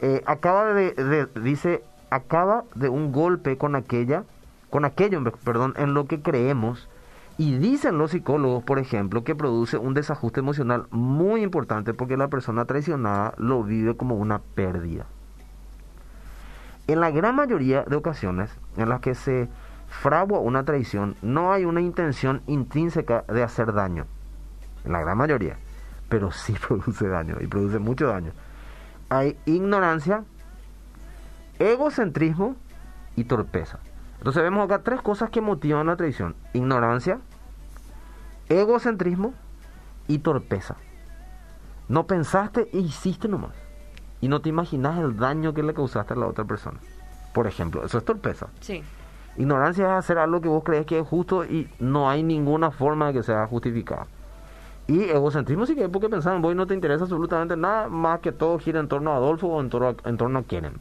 Eh, 0.00 0.22
acaba 0.26 0.74
de, 0.74 1.28
dice, 1.40 1.82
acaba 2.10 2.64
de 2.74 2.88
un 2.88 3.12
golpe 3.12 3.56
con 3.56 3.76
aquella, 3.76 4.24
con 4.70 4.84
aquello, 4.84 5.22
perdón, 5.44 5.74
en 5.76 5.94
lo 5.94 6.06
que 6.06 6.20
creemos. 6.20 6.88
Y 7.36 7.56
dicen 7.58 7.98
los 7.98 8.12
psicólogos, 8.12 8.62
por 8.62 8.78
ejemplo, 8.78 9.24
que 9.24 9.34
produce 9.34 9.76
un 9.76 9.94
desajuste 9.94 10.38
emocional 10.40 10.86
muy 10.90 11.42
importante 11.42 11.92
porque 11.92 12.16
la 12.16 12.28
persona 12.28 12.64
traicionada 12.64 13.34
lo 13.38 13.64
vive 13.64 13.96
como 13.96 14.14
una 14.14 14.38
pérdida. 14.38 15.06
En 16.86 17.00
la 17.00 17.10
gran 17.10 17.34
mayoría 17.34 17.82
de 17.82 17.96
ocasiones 17.96 18.50
en 18.76 18.88
las 18.88 19.00
que 19.00 19.14
se 19.14 19.48
fragua 19.88 20.38
una 20.38 20.64
traición, 20.64 21.16
no 21.22 21.52
hay 21.52 21.64
una 21.64 21.80
intención 21.80 22.42
intrínseca 22.46 23.24
de 23.26 23.42
hacer 23.42 23.72
daño. 23.72 24.06
En 24.84 24.92
la 24.92 25.00
gran 25.00 25.18
mayoría. 25.18 25.56
Pero 26.08 26.30
sí 26.30 26.54
produce 26.66 27.08
daño 27.08 27.36
y 27.40 27.46
produce 27.46 27.78
mucho 27.78 28.06
daño. 28.08 28.32
Hay 29.08 29.38
ignorancia, 29.46 30.24
egocentrismo 31.58 32.56
y 33.16 33.24
torpeza. 33.24 33.78
Entonces 34.18 34.42
vemos 34.42 34.64
acá 34.64 34.82
tres 34.82 35.02
cosas 35.02 35.30
que 35.30 35.40
motivan 35.40 35.86
la 35.86 35.96
traición. 35.96 36.34
Ignorancia, 36.52 37.18
egocentrismo 38.48 39.34
y 40.08 40.18
torpeza. 40.18 40.76
No 41.88 42.06
pensaste 42.06 42.68
e 42.72 42.78
hiciste 42.78 43.28
nomás. 43.28 43.52
Y 44.20 44.28
no 44.28 44.40
te 44.40 44.48
imaginas 44.48 44.98
el 44.98 45.18
daño 45.18 45.52
que 45.52 45.62
le 45.62 45.74
causaste 45.74 46.14
a 46.14 46.16
la 46.16 46.26
otra 46.26 46.44
persona. 46.44 46.78
Por 47.34 47.46
ejemplo, 47.46 47.84
eso 47.84 47.98
es 47.98 48.04
torpeza. 48.04 48.46
Sí. 48.60 48.82
Ignorancia 49.36 49.86
es 49.86 49.92
hacer 49.92 50.18
algo 50.18 50.40
que 50.40 50.48
vos 50.48 50.62
crees 50.64 50.86
que 50.86 51.00
es 51.00 51.06
justo 51.06 51.44
y 51.44 51.68
no 51.80 52.08
hay 52.08 52.22
ninguna 52.22 52.70
forma 52.70 53.08
de 53.08 53.14
que 53.14 53.22
sea 53.22 53.46
justificado. 53.46 54.06
Y 54.86 55.04
egocentrismo 55.04 55.66
sí 55.66 55.74
que 55.74 55.84
es 55.84 55.90
porque 55.90 56.08
pensaban, 56.08 56.42
vos 56.42 56.54
no 56.54 56.66
te 56.66 56.74
interesa 56.74 57.04
absolutamente 57.04 57.56
nada 57.56 57.88
más 57.88 58.20
que 58.20 58.32
todo 58.32 58.58
gira 58.58 58.80
en 58.80 58.88
torno 58.88 59.12
a 59.12 59.16
Adolfo 59.16 59.48
o 59.48 59.60
en 59.60 59.70
torno 59.70 59.88
a, 59.88 60.08
en 60.08 60.16
torno 60.16 60.38
a 60.38 60.42
Keren. 60.42 60.74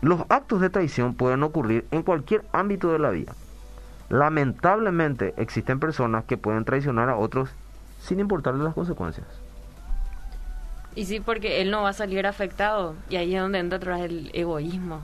Los 0.00 0.20
actos 0.28 0.60
de 0.60 0.70
traición 0.70 1.14
pueden 1.14 1.42
ocurrir 1.42 1.86
en 1.90 2.02
cualquier 2.02 2.44
ámbito 2.52 2.92
de 2.92 2.98
la 2.98 3.10
vida. 3.10 3.34
Lamentablemente 4.10 5.34
existen 5.36 5.80
personas 5.80 6.24
que 6.24 6.36
pueden 6.36 6.64
traicionar 6.64 7.08
a 7.08 7.16
otros 7.16 7.50
sin 7.98 8.20
importarle 8.20 8.62
las 8.62 8.74
consecuencias. 8.74 9.26
Y 10.94 11.04
sí, 11.04 11.20
porque 11.20 11.60
él 11.60 11.70
no 11.70 11.82
va 11.82 11.90
a 11.90 11.92
salir 11.92 12.26
afectado. 12.26 12.94
Y 13.08 13.16
ahí 13.16 13.34
es 13.34 13.40
donde 13.40 13.58
entra 13.58 13.76
atrás 13.76 14.00
el 14.00 14.30
egoísmo. 14.34 15.00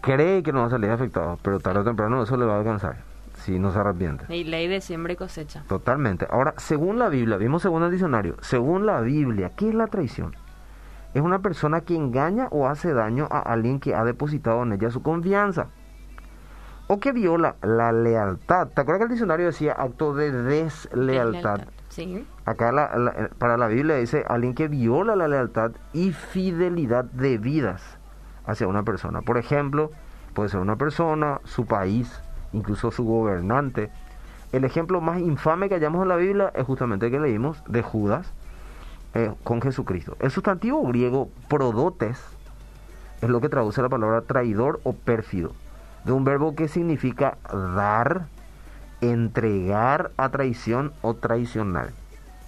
Cree 0.00 0.42
que 0.42 0.52
no 0.52 0.60
va 0.60 0.66
a 0.66 0.70
salir 0.70 0.90
afectado, 0.90 1.38
pero 1.42 1.58
tarde 1.60 1.80
o 1.80 1.84
temprano 1.84 2.22
eso 2.22 2.36
le 2.36 2.44
va 2.44 2.54
a 2.54 2.58
alcanzar, 2.58 2.96
si 3.46 3.58
no 3.58 3.72
se 3.72 3.78
arrepiente. 3.78 4.24
Y 4.34 4.44
ley 4.44 4.66
de 4.68 4.80
siembra 4.80 5.12
y 5.12 5.16
cosecha. 5.16 5.62
Totalmente. 5.68 6.26
Ahora, 6.30 6.54
según 6.56 6.98
la 6.98 7.08
Biblia, 7.08 7.36
vimos 7.36 7.62
según 7.62 7.82
el 7.84 7.90
diccionario, 7.90 8.36
según 8.40 8.86
la 8.86 9.00
Biblia, 9.00 9.50
¿qué 9.56 9.68
es 9.68 9.74
la 9.74 9.86
traición? 9.86 10.34
Es 11.14 11.22
una 11.22 11.38
persona 11.38 11.80
que 11.80 11.94
engaña 11.94 12.48
o 12.50 12.68
hace 12.68 12.92
daño 12.92 13.26
a 13.30 13.38
alguien 13.40 13.80
que 13.80 13.94
ha 13.94 14.04
depositado 14.04 14.62
en 14.64 14.72
ella 14.72 14.90
su 14.90 15.02
confianza. 15.02 15.68
O 16.88 17.00
que 17.00 17.12
viola 17.12 17.56
la 17.62 17.90
lealtad. 17.92 18.68
¿Te 18.68 18.80
acuerdas 18.80 18.98
que 18.98 19.04
el 19.04 19.10
diccionario 19.10 19.46
decía 19.46 19.72
acto 19.72 20.14
de 20.14 20.30
deslealtad? 20.30 21.62
Sí. 21.88 22.26
Acá 22.44 22.70
la- 22.72 22.96
la- 22.98 23.30
para 23.38 23.56
la 23.56 23.66
Biblia 23.68 23.96
dice 23.96 24.24
alguien 24.28 24.54
que 24.54 24.68
viola 24.68 25.16
la 25.16 25.26
lealtad 25.28 25.72
y 25.92 26.12
fidelidad 26.12 27.04
debidas 27.04 27.98
hacia 28.44 28.68
una 28.68 28.82
persona. 28.84 29.22
Por 29.22 29.38
ejemplo, 29.38 29.90
puede 30.34 30.48
ser 30.50 30.60
una 30.60 30.76
persona, 30.76 31.40
su 31.44 31.64
país, 31.66 32.20
incluso 32.56 32.90
su 32.90 33.04
gobernante. 33.04 33.90
El 34.52 34.64
ejemplo 34.64 35.00
más 35.00 35.20
infame 35.20 35.68
que 35.68 35.74
hallamos 35.74 36.02
en 36.02 36.08
la 36.08 36.16
Biblia 36.16 36.52
es 36.54 36.64
justamente 36.64 37.06
el 37.06 37.12
que 37.12 37.20
leímos 37.20 37.62
de 37.68 37.82
Judas 37.82 38.32
eh, 39.14 39.32
con 39.44 39.60
Jesucristo. 39.60 40.16
El 40.20 40.30
sustantivo 40.30 40.82
griego 40.86 41.28
prodotes 41.48 42.22
es 43.20 43.28
lo 43.28 43.40
que 43.40 43.48
traduce 43.48 43.82
la 43.82 43.88
palabra 43.88 44.22
traidor 44.22 44.80
o 44.84 44.92
pérfido, 44.92 45.52
de 46.04 46.12
un 46.12 46.24
verbo 46.24 46.54
que 46.54 46.68
significa 46.68 47.38
dar, 47.74 48.26
entregar 49.00 50.12
a 50.16 50.28
traición 50.30 50.92
o 51.02 51.14
traicionar. 51.14 51.90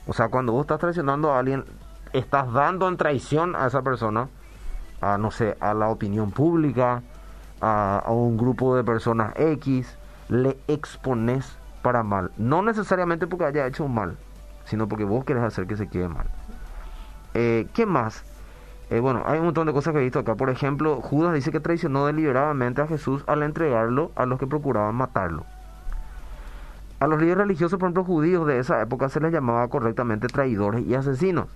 O 0.06 0.12
sea, 0.12 0.28
cuando 0.28 0.52
vos 0.52 0.62
estás 0.62 0.78
traicionando 0.78 1.32
a 1.32 1.38
alguien, 1.38 1.64
estás 2.12 2.52
dando 2.52 2.88
en 2.88 2.96
traición 2.96 3.56
a 3.56 3.66
esa 3.66 3.82
persona, 3.82 4.28
a 5.00 5.18
no 5.18 5.30
sé, 5.30 5.56
a 5.60 5.74
la 5.74 5.88
opinión 5.88 6.30
pública, 6.30 7.02
a, 7.60 7.98
a 7.98 8.10
un 8.10 8.36
grupo 8.38 8.76
de 8.76 8.84
personas 8.84 9.32
X, 9.36 9.97
le 10.28 10.58
expones 10.68 11.58
para 11.82 12.02
mal. 12.02 12.30
No 12.36 12.62
necesariamente 12.62 13.26
porque 13.26 13.46
haya 13.46 13.66
hecho 13.66 13.88
mal, 13.88 14.16
sino 14.64 14.88
porque 14.88 15.04
vos 15.04 15.24
querés 15.24 15.42
hacer 15.42 15.66
que 15.66 15.76
se 15.76 15.88
quede 15.88 16.08
mal. 16.08 16.26
Eh, 17.34 17.66
¿Qué 17.72 17.86
más? 17.86 18.24
Eh, 18.90 19.00
bueno, 19.00 19.22
hay 19.26 19.38
un 19.38 19.46
montón 19.46 19.66
de 19.66 19.72
cosas 19.72 19.92
que 19.92 20.00
he 20.00 20.04
visto 20.04 20.18
acá. 20.18 20.34
Por 20.34 20.50
ejemplo, 20.50 21.00
Judas 21.00 21.34
dice 21.34 21.52
que 21.52 21.60
traicionó 21.60 22.06
deliberadamente 22.06 22.80
a 22.80 22.86
Jesús 22.86 23.22
al 23.26 23.42
entregarlo 23.42 24.12
a 24.16 24.24
los 24.24 24.38
que 24.38 24.46
procuraban 24.46 24.94
matarlo. 24.94 25.44
A 27.00 27.06
los 27.06 27.20
líderes 27.20 27.38
religiosos, 27.38 27.78
por 27.78 27.86
ejemplo, 27.86 28.04
judíos 28.04 28.46
de 28.46 28.58
esa 28.58 28.80
época 28.80 29.08
se 29.08 29.20
les 29.20 29.32
llamaba 29.32 29.68
correctamente 29.68 30.26
traidores 30.26 30.84
y 30.86 30.94
asesinos. 30.94 31.46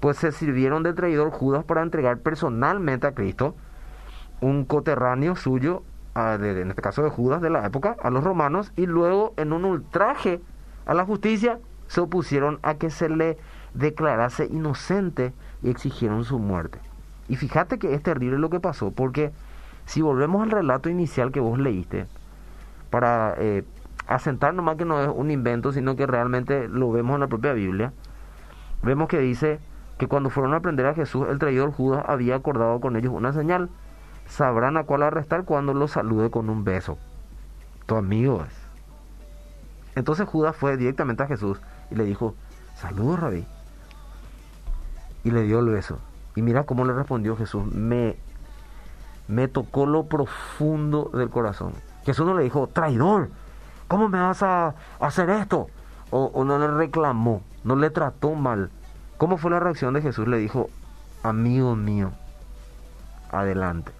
Pues 0.00 0.16
se 0.18 0.32
sirvieron 0.32 0.82
de 0.82 0.92
traidor 0.92 1.30
Judas 1.30 1.64
para 1.64 1.82
entregar 1.82 2.18
personalmente 2.18 3.06
a 3.06 3.14
Cristo 3.14 3.54
un 4.40 4.64
coterráneo 4.64 5.36
suyo, 5.36 5.82
en 6.14 6.70
este 6.70 6.82
caso 6.82 7.02
de 7.02 7.10
Judas 7.10 7.40
de 7.40 7.50
la 7.50 7.64
época, 7.66 7.96
a 8.02 8.10
los 8.10 8.24
romanos 8.24 8.72
y 8.76 8.86
luego 8.86 9.34
en 9.36 9.52
un 9.52 9.64
ultraje 9.64 10.40
a 10.86 10.94
la 10.94 11.04
justicia 11.04 11.58
se 11.86 12.00
opusieron 12.00 12.58
a 12.62 12.74
que 12.74 12.90
se 12.90 13.08
le 13.08 13.38
declarase 13.74 14.46
inocente 14.46 15.32
y 15.62 15.70
exigieron 15.70 16.24
su 16.24 16.38
muerte. 16.38 16.78
Y 17.28 17.36
fíjate 17.36 17.78
que 17.78 17.94
es 17.94 18.02
terrible 18.02 18.38
lo 18.38 18.50
que 18.50 18.60
pasó, 18.60 18.90
porque 18.90 19.32
si 19.86 20.02
volvemos 20.02 20.42
al 20.42 20.50
relato 20.50 20.88
inicial 20.88 21.32
que 21.32 21.40
vos 21.40 21.58
leíste, 21.58 22.06
para 22.90 23.34
eh, 23.38 23.64
asentar 24.08 24.52
nomás 24.54 24.76
que 24.76 24.84
no 24.84 25.00
es 25.00 25.08
un 25.08 25.30
invento, 25.30 25.72
sino 25.72 25.94
que 25.94 26.06
realmente 26.06 26.68
lo 26.68 26.90
vemos 26.90 27.14
en 27.14 27.20
la 27.20 27.28
propia 27.28 27.52
Biblia, 27.52 27.92
vemos 28.82 29.08
que 29.08 29.18
dice 29.18 29.60
que 29.98 30.08
cuando 30.08 30.30
fueron 30.30 30.54
a 30.54 30.56
aprender 30.56 30.86
a 30.86 30.94
Jesús, 30.94 31.26
el 31.28 31.38
traidor 31.38 31.72
Judas 31.72 32.04
había 32.08 32.34
acordado 32.34 32.80
con 32.80 32.96
ellos 32.96 33.12
una 33.12 33.32
señal. 33.32 33.68
Sabrán 34.30 34.76
a 34.76 34.84
cuál 34.84 35.02
arrestar 35.02 35.44
cuando 35.44 35.74
los 35.74 35.90
salude 35.90 36.30
con 36.30 36.48
un 36.48 36.64
beso. 36.64 36.96
Tu 37.86 37.96
amigo 37.96 38.44
es. 38.44 38.54
Entonces 39.96 40.28
Judas 40.28 40.56
fue 40.56 40.76
directamente 40.76 41.24
a 41.24 41.26
Jesús 41.26 41.60
y 41.90 41.96
le 41.96 42.04
dijo, 42.04 42.34
saludos, 42.76 43.18
rabí. 43.18 43.44
Y 45.24 45.32
le 45.32 45.42
dio 45.42 45.58
el 45.58 45.66
beso. 45.66 45.98
Y 46.36 46.42
mira 46.42 46.62
cómo 46.62 46.84
le 46.84 46.92
respondió 46.92 47.36
Jesús, 47.36 47.66
me, 47.66 48.16
me 49.26 49.48
tocó 49.48 49.84
lo 49.84 50.04
profundo 50.04 51.10
del 51.12 51.28
corazón. 51.28 51.72
Jesús 52.04 52.24
no 52.24 52.34
le 52.34 52.44
dijo, 52.44 52.68
traidor, 52.68 53.30
¿cómo 53.88 54.08
me 54.08 54.20
vas 54.20 54.44
a 54.44 54.76
hacer 55.00 55.28
esto? 55.28 55.66
O 56.12 56.44
no 56.44 56.58
le 56.58 56.68
reclamó, 56.68 57.42
no 57.64 57.74
le 57.76 57.90
trató 57.90 58.34
mal. 58.34 58.70
¿Cómo 59.18 59.36
fue 59.36 59.50
la 59.50 59.60
reacción 59.60 59.92
de 59.92 60.02
Jesús? 60.02 60.28
Le 60.28 60.38
dijo, 60.38 60.70
amigo 61.22 61.76
mío, 61.76 62.12
adelante. 63.30 63.99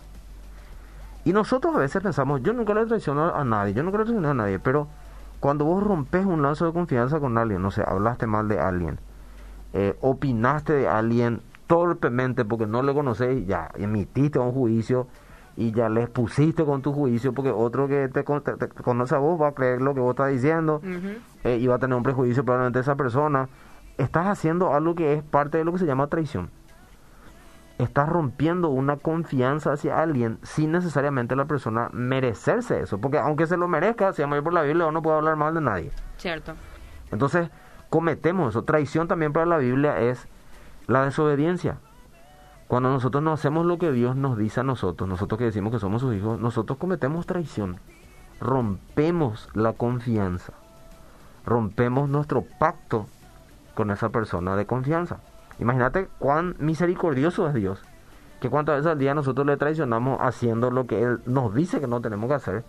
Y 1.24 1.32
nosotros 1.32 1.74
a 1.74 1.78
veces 1.78 2.02
pensamos, 2.02 2.42
yo 2.42 2.52
nunca 2.52 2.72
le 2.74 2.86
traiciono 2.86 3.34
a 3.34 3.44
nadie, 3.44 3.74
yo 3.74 3.82
nunca 3.82 3.98
le 3.98 4.04
traiciono 4.04 4.30
a 4.30 4.34
nadie, 4.34 4.58
pero 4.58 4.88
cuando 5.38 5.64
vos 5.64 5.82
rompes 5.82 6.24
un 6.24 6.42
lazo 6.42 6.66
de 6.66 6.72
confianza 6.72 7.20
con 7.20 7.36
alguien, 7.36 7.60
no 7.60 7.70
sé, 7.70 7.82
hablaste 7.86 8.26
mal 8.26 8.48
de 8.48 8.58
alguien, 8.58 8.98
eh, 9.72 9.96
opinaste 10.00 10.72
de 10.72 10.88
alguien 10.88 11.42
torpemente 11.66 12.44
porque 12.44 12.66
no 12.66 12.82
le 12.82 12.94
conocéis, 12.94 13.46
ya 13.46 13.70
emitiste 13.76 14.38
un 14.38 14.52
juicio 14.52 15.06
y 15.56 15.72
ya 15.72 15.88
le 15.88 16.06
pusiste 16.08 16.64
con 16.64 16.80
tu 16.80 16.92
juicio 16.92 17.32
porque 17.32 17.50
otro 17.50 17.86
que 17.86 18.08
te, 18.08 18.24
conoce 18.24 19.14
a 19.14 19.18
vos 19.18 19.40
va 19.40 19.48
a 19.48 19.52
creer 19.52 19.82
lo 19.82 19.94
que 19.94 20.00
vos 20.00 20.10
estás 20.10 20.30
diciendo 20.30 20.80
eh, 21.44 21.58
y 21.58 21.66
va 21.66 21.76
a 21.76 21.78
tener 21.78 21.96
un 21.96 22.02
prejuicio 22.02 22.44
probablemente 22.44 22.78
de 22.78 22.82
esa 22.82 22.96
persona. 22.96 23.48
Estás 23.98 24.26
haciendo 24.26 24.72
algo 24.72 24.94
que 24.94 25.12
es 25.12 25.22
parte 25.22 25.58
de 25.58 25.64
lo 25.64 25.72
que 25.72 25.78
se 25.78 25.86
llama 25.86 26.06
traición 26.06 26.50
estás 27.82 28.08
rompiendo 28.08 28.68
una 28.68 28.96
confianza 28.96 29.72
hacia 29.72 30.00
alguien 30.00 30.38
sin 30.42 30.72
necesariamente 30.72 31.36
la 31.36 31.46
persona 31.46 31.88
merecerse 31.92 32.80
eso. 32.80 32.98
Porque 32.98 33.18
aunque 33.18 33.46
se 33.46 33.56
lo 33.56 33.68
merezca, 33.68 34.12
si 34.12 34.22
vamos 34.22 34.36
a 34.36 34.38
ir 34.38 34.44
por 34.44 34.52
la 34.52 34.62
Biblia, 34.62 34.86
uno 34.86 34.92
no 34.92 35.02
puede 35.02 35.16
hablar 35.16 35.36
mal 35.36 35.54
de 35.54 35.60
nadie. 35.60 35.90
Cierto. 36.16 36.54
Entonces, 37.10 37.50
cometemos 37.88 38.50
eso. 38.50 38.64
Traición 38.64 39.08
también 39.08 39.32
para 39.32 39.46
la 39.46 39.58
Biblia 39.58 40.00
es 40.00 40.26
la 40.86 41.04
desobediencia. 41.04 41.78
Cuando 42.68 42.90
nosotros 42.90 43.22
no 43.22 43.32
hacemos 43.32 43.66
lo 43.66 43.78
que 43.78 43.90
Dios 43.90 44.14
nos 44.14 44.38
dice 44.38 44.60
a 44.60 44.62
nosotros, 44.62 45.08
nosotros 45.08 45.38
que 45.38 45.44
decimos 45.44 45.72
que 45.72 45.80
somos 45.80 46.02
sus 46.02 46.14
hijos, 46.14 46.38
nosotros 46.38 46.78
cometemos 46.78 47.26
traición. 47.26 47.80
Rompemos 48.40 49.48
la 49.54 49.72
confianza. 49.72 50.52
Rompemos 51.44 52.08
nuestro 52.08 52.44
pacto 52.58 53.06
con 53.74 53.90
esa 53.90 54.10
persona 54.10 54.54
de 54.54 54.66
confianza. 54.66 55.18
Imagínate 55.60 56.08
cuán 56.18 56.56
misericordioso 56.58 57.46
es 57.46 57.54
Dios. 57.54 57.82
Que 58.40 58.48
cuántas 58.48 58.76
veces 58.76 58.92
al 58.92 58.98
día 58.98 59.14
nosotros 59.14 59.46
le 59.46 59.56
traicionamos 59.58 60.18
haciendo 60.20 60.70
lo 60.70 60.86
que 60.86 61.02
Él 61.02 61.20
nos 61.26 61.54
dice 61.54 61.80
que 61.80 61.86
no 61.86 62.00
tenemos 62.00 62.28
que 62.28 62.34
hacer. 62.34 62.64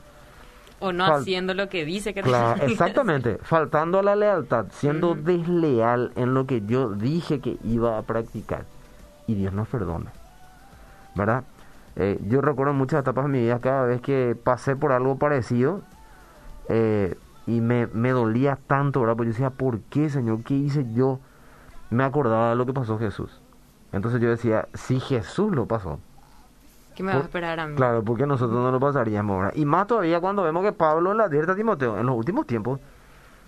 O 0.82 0.92
no 0.92 1.06
haciendo 1.06 1.54
lo 1.54 1.70
que 1.70 1.86
dice 1.86 2.14
que 2.14 2.24
tenemos 2.24 2.60
que 2.60 2.66
Exactamente, 2.66 3.38
faltando 3.44 4.00
a 4.00 4.04
la 4.04 4.16
lealtad, 4.16 4.66
siendo 4.72 5.16
desleal 5.16 6.12
en 6.16 6.34
lo 6.34 6.46
que 6.48 6.66
yo 6.66 6.90
dije 6.90 7.40
que 7.40 7.58
iba 7.64 7.98
a 7.98 8.02
practicar. 8.02 8.66
Y 9.28 9.36
Dios 9.36 9.54
nos 9.54 9.68
perdona. 9.68 10.12
¿Verdad? 11.16 11.44
Eh, 11.96 12.20
yo 12.28 12.42
recuerdo 12.42 12.74
muchas 12.74 13.02
etapas 13.02 13.26
de 13.26 13.32
mi 13.32 13.40
vida, 13.42 13.60
cada 13.60 13.86
vez 13.86 14.02
que 14.02 14.36
pasé 14.44 14.76
por 14.76 14.92
algo 14.92 15.18
parecido, 15.18 15.82
eh, 16.68 17.16
y 17.46 17.62
me, 17.62 17.88
me 17.88 18.10
dolía 18.10 18.58
tanto, 18.68 19.02
¿verdad? 19.02 19.16
Porque 19.16 19.30
yo 19.30 19.34
decía, 19.34 19.50
¿por 19.52 19.82
qué, 19.82 20.10
Señor? 20.10 20.44
¿Qué 20.44 20.56
hice 20.56 20.86
yo? 20.94 21.20
Me 21.92 22.04
acordaba 22.04 22.50
de 22.50 22.56
lo 22.56 22.66
que 22.66 22.74
pasó 22.74 22.98
Jesús. 22.98 23.40
Entonces 23.92 24.20
yo 24.22 24.30
decía, 24.30 24.68
si 24.74 25.00
Jesús 25.00 25.54
lo 25.54 25.68
pasó, 25.68 26.00
¿qué 26.96 27.04
me 27.04 27.14
va 27.14 27.20
a 27.20 27.22
esperar 27.22 27.60
a 27.60 27.68
mí? 27.68 27.76
Claro, 27.76 28.04
porque 28.04 28.26
nosotros 28.26 28.58
no 28.58 28.72
lo 28.72 28.80
pasaríamos. 28.80 29.52
Y 29.56 29.66
más 29.66 29.86
todavía 29.88 30.20
cuando 30.22 30.42
vemos 30.44 30.64
que 30.64 30.72
Pablo 30.72 31.14
le 31.14 31.24
advierte 31.24 31.52
a 31.52 31.56
Timoteo, 31.56 32.00
en 32.00 32.06
los 32.06 32.16
últimos 32.16 32.48
tiempos, 32.48 32.80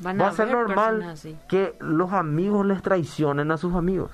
va 0.05 0.27
a, 0.27 0.31
ser 0.33 0.51
normal 0.51 1.15
que 1.47 1.75
los 1.79 2.11
amigos 2.11 2.65
les 2.65 2.81
traicionen 2.81 3.49
a 3.51 3.57
sus 3.57 3.73
amigos. 3.73 4.11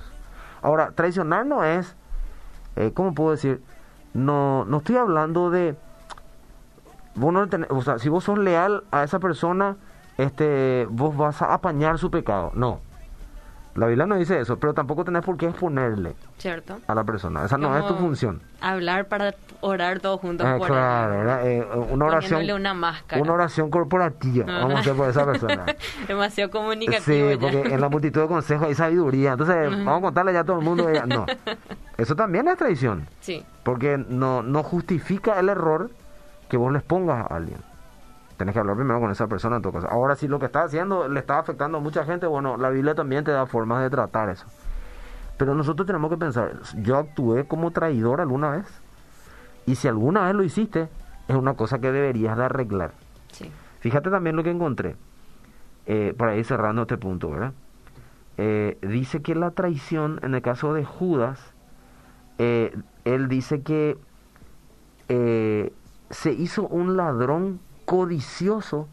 Ahora, 0.62 0.92
traicionar 0.92 1.44
no 1.44 1.64
es, 1.64 1.96
eh, 2.76 2.92
¿cómo 2.94 3.12
puedo 3.12 3.32
decir? 3.32 3.60
No, 4.14 4.64
no 4.64 4.78
estoy 4.78 4.96
hablando 4.96 5.50
de... 5.50 5.76
Vos 7.16 7.32
no 7.32 7.48
o 7.70 7.82
sea, 7.82 7.98
si 7.98 8.08
vos 8.08 8.22
sos 8.22 8.38
leal 8.38 8.84
a 8.92 9.02
esa 9.02 9.18
persona, 9.18 9.76
este, 10.16 10.86
vos 10.88 11.16
vas 11.16 11.42
a 11.42 11.52
apañar 11.52 11.98
su 11.98 12.10
pecado. 12.12 12.52
No, 12.54 12.80
la 13.74 13.86
Biblia 13.86 14.04
no 14.06 14.16
dice 14.16 14.40
eso, 14.40 14.58
pero 14.58 14.74
tampoco 14.74 15.04
tenés 15.04 15.22
por 15.22 15.36
qué 15.36 15.46
exponerle 15.46 16.14
¿Cierto? 16.38 16.80
a 16.86 16.94
la 16.94 17.04
persona. 17.04 17.44
Esa 17.44 17.56
no 17.56 17.76
es 17.76 17.86
tu 17.86 17.94
función. 17.94 18.42
Hablar 18.60 19.06
para 19.06 19.34
orar 19.60 20.00
todos 20.00 20.20
juntos 20.20 20.46
eh, 20.46 20.58
claro, 20.66 21.46
eh, 21.46 21.64
una 21.90 22.06
oración. 22.06 22.50
una 22.50 22.74
máscara. 22.74 23.22
Una 23.22 23.32
oración 23.34 23.70
corporativa, 23.70 24.44
vamos 24.46 24.76
a 24.76 24.78
hacer 24.80 24.94
por 24.94 25.08
esa 25.08 25.24
persona. 25.24 25.66
Demasiado 26.08 26.50
comunicativo. 26.50 27.30
Sí, 27.30 27.36
porque 27.40 27.60
en 27.60 27.80
la 27.80 27.88
multitud 27.88 28.22
de 28.22 28.26
consejos 28.26 28.68
hay 28.68 28.74
sabiduría. 28.74 29.32
Entonces, 29.32 29.70
vamos 29.70 29.98
a 29.98 30.00
contarle 30.00 30.32
ya 30.32 30.40
a 30.40 30.44
todo 30.44 30.58
el 30.58 30.64
mundo. 30.64 30.88
no. 31.06 31.26
Eso 31.96 32.16
también 32.16 32.48
es 32.48 32.56
traición. 32.56 33.06
Sí. 33.20 33.44
Porque 33.62 33.98
no, 33.98 34.42
no 34.42 34.62
justifica 34.62 35.38
el 35.38 35.48
error 35.48 35.90
que 36.48 36.56
vos 36.56 36.72
les 36.72 36.82
pongas 36.82 37.30
a 37.30 37.36
alguien 37.36 37.69
tenés 38.40 38.54
que 38.54 38.58
hablar 38.58 38.74
primero 38.74 38.98
con 39.00 39.10
esa 39.10 39.26
persona 39.26 39.56
en 39.56 39.62
tu 39.62 39.70
casa. 39.70 39.88
Ahora, 39.88 40.16
si 40.16 40.26
lo 40.26 40.38
que 40.38 40.46
está 40.46 40.62
haciendo 40.62 41.06
le 41.08 41.20
está 41.20 41.38
afectando 41.38 41.76
a 41.76 41.80
mucha 41.82 42.06
gente, 42.06 42.26
bueno, 42.26 42.56
la 42.56 42.70
Biblia 42.70 42.94
también 42.94 43.22
te 43.22 43.30
da 43.30 43.44
formas 43.44 43.82
de 43.82 43.90
tratar 43.90 44.30
eso. 44.30 44.46
Pero 45.36 45.54
nosotros 45.54 45.86
tenemos 45.86 46.10
que 46.10 46.16
pensar, 46.16 46.58
yo 46.78 46.96
actué 46.96 47.46
como 47.46 47.70
traidor 47.70 48.22
alguna 48.22 48.48
vez. 48.48 48.64
Y 49.66 49.74
si 49.74 49.88
alguna 49.88 50.24
vez 50.24 50.34
lo 50.34 50.42
hiciste, 50.42 50.88
es 51.28 51.36
una 51.36 51.52
cosa 51.52 51.80
que 51.80 51.92
deberías 51.92 52.34
de 52.38 52.44
arreglar. 52.44 52.92
Sí. 53.30 53.52
Fíjate 53.80 54.08
también 54.08 54.36
lo 54.36 54.42
que 54.42 54.52
encontré, 54.52 54.96
eh, 55.84 56.14
para 56.16 56.34
ir 56.34 56.46
cerrando 56.46 56.80
este 56.80 56.96
punto, 56.96 57.30
¿verdad? 57.30 57.52
Eh, 58.38 58.78
dice 58.80 59.20
que 59.20 59.34
la 59.34 59.50
traición, 59.50 60.18
en 60.22 60.34
el 60.34 60.40
caso 60.40 60.72
de 60.72 60.86
Judas, 60.86 61.52
eh, 62.38 62.74
él 63.04 63.28
dice 63.28 63.60
que 63.60 63.98
se 66.08 66.32
hizo 66.32 66.66
un 66.68 66.96
ladrón 66.96 67.60
codicioso 67.90 68.86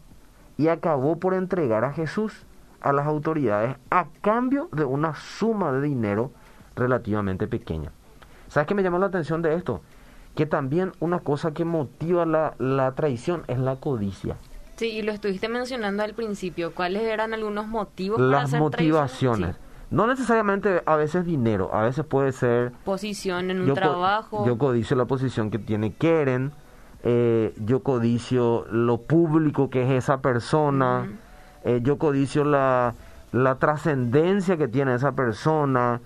y 0.56 0.66
acabó 0.66 1.20
por 1.20 1.32
entregar 1.32 1.84
a 1.84 1.92
Jesús 1.92 2.32
a 2.80 2.92
las 2.92 3.06
autoridades 3.06 3.76
a 3.90 4.08
cambio 4.22 4.68
de 4.72 4.84
una 4.84 5.14
suma 5.14 5.70
de 5.70 5.82
dinero 5.82 6.32
relativamente 6.74 7.46
pequeña. 7.46 7.92
¿Sabes 8.48 8.66
qué 8.66 8.74
me 8.74 8.82
llamó 8.82 8.98
la 8.98 9.06
atención 9.06 9.40
de 9.40 9.54
esto? 9.54 9.82
Que 10.34 10.46
también 10.46 10.90
una 10.98 11.20
cosa 11.20 11.52
que 11.52 11.64
motiva 11.64 12.26
la, 12.26 12.56
la 12.58 12.90
traición 12.96 13.44
es 13.46 13.60
la 13.60 13.76
codicia. 13.76 14.36
Sí, 14.74 14.86
y 14.90 15.02
lo 15.02 15.12
estuviste 15.12 15.48
mencionando 15.48 16.02
al 16.02 16.14
principio. 16.14 16.74
¿Cuáles 16.74 17.02
eran 17.02 17.34
algunos 17.34 17.68
motivos 17.68 18.18
Las 18.18 18.30
para 18.30 18.44
hacer 18.46 18.60
motivaciones. 18.60 19.54
No 19.92 20.08
necesariamente 20.08 20.82
a 20.86 20.96
veces 20.96 21.24
dinero, 21.24 21.70
a 21.72 21.82
veces 21.82 22.04
puede 22.04 22.32
ser... 22.32 22.72
Posición 22.84 23.52
en 23.52 23.60
un 23.60 23.74
trabajo. 23.74 24.44
yo 24.44 24.58
codicio 24.58 24.96
la 24.96 25.04
posición 25.04 25.52
que 25.52 25.60
tiene 25.60 25.92
Keren, 25.92 26.50
eh, 27.02 27.54
yo 27.64 27.82
codicio 27.82 28.66
lo 28.70 28.98
público 28.98 29.70
que 29.70 29.82
es 29.82 30.04
esa 30.04 30.20
persona, 30.20 31.08
eh, 31.64 31.80
yo 31.82 31.98
codicio 31.98 32.44
la, 32.44 32.94
la 33.32 33.56
trascendencia 33.56 34.56
que 34.56 34.68
tiene 34.68 34.94
esa 34.94 35.12
persona. 35.12 36.00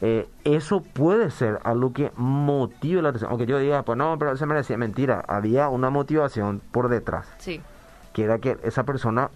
Eh, 0.00 0.28
eso 0.44 0.80
puede 0.80 1.30
ser 1.30 1.58
algo 1.64 1.92
que 1.92 2.12
motive 2.16 3.02
la 3.02 3.08
atención. 3.08 3.30
Aunque 3.30 3.46
yo 3.46 3.58
diga, 3.58 3.82
pues 3.82 3.98
no, 3.98 4.16
pero 4.18 4.36
se 4.36 4.46
merecía. 4.46 4.76
Mentira, 4.76 5.24
había 5.26 5.68
una 5.68 5.90
motivación 5.90 6.62
por 6.72 6.88
detrás. 6.88 7.26
Sí. 7.38 7.60
Que 8.12 8.24
era 8.24 8.38
que 8.38 8.58
esa 8.62 8.84
persona 8.84 9.30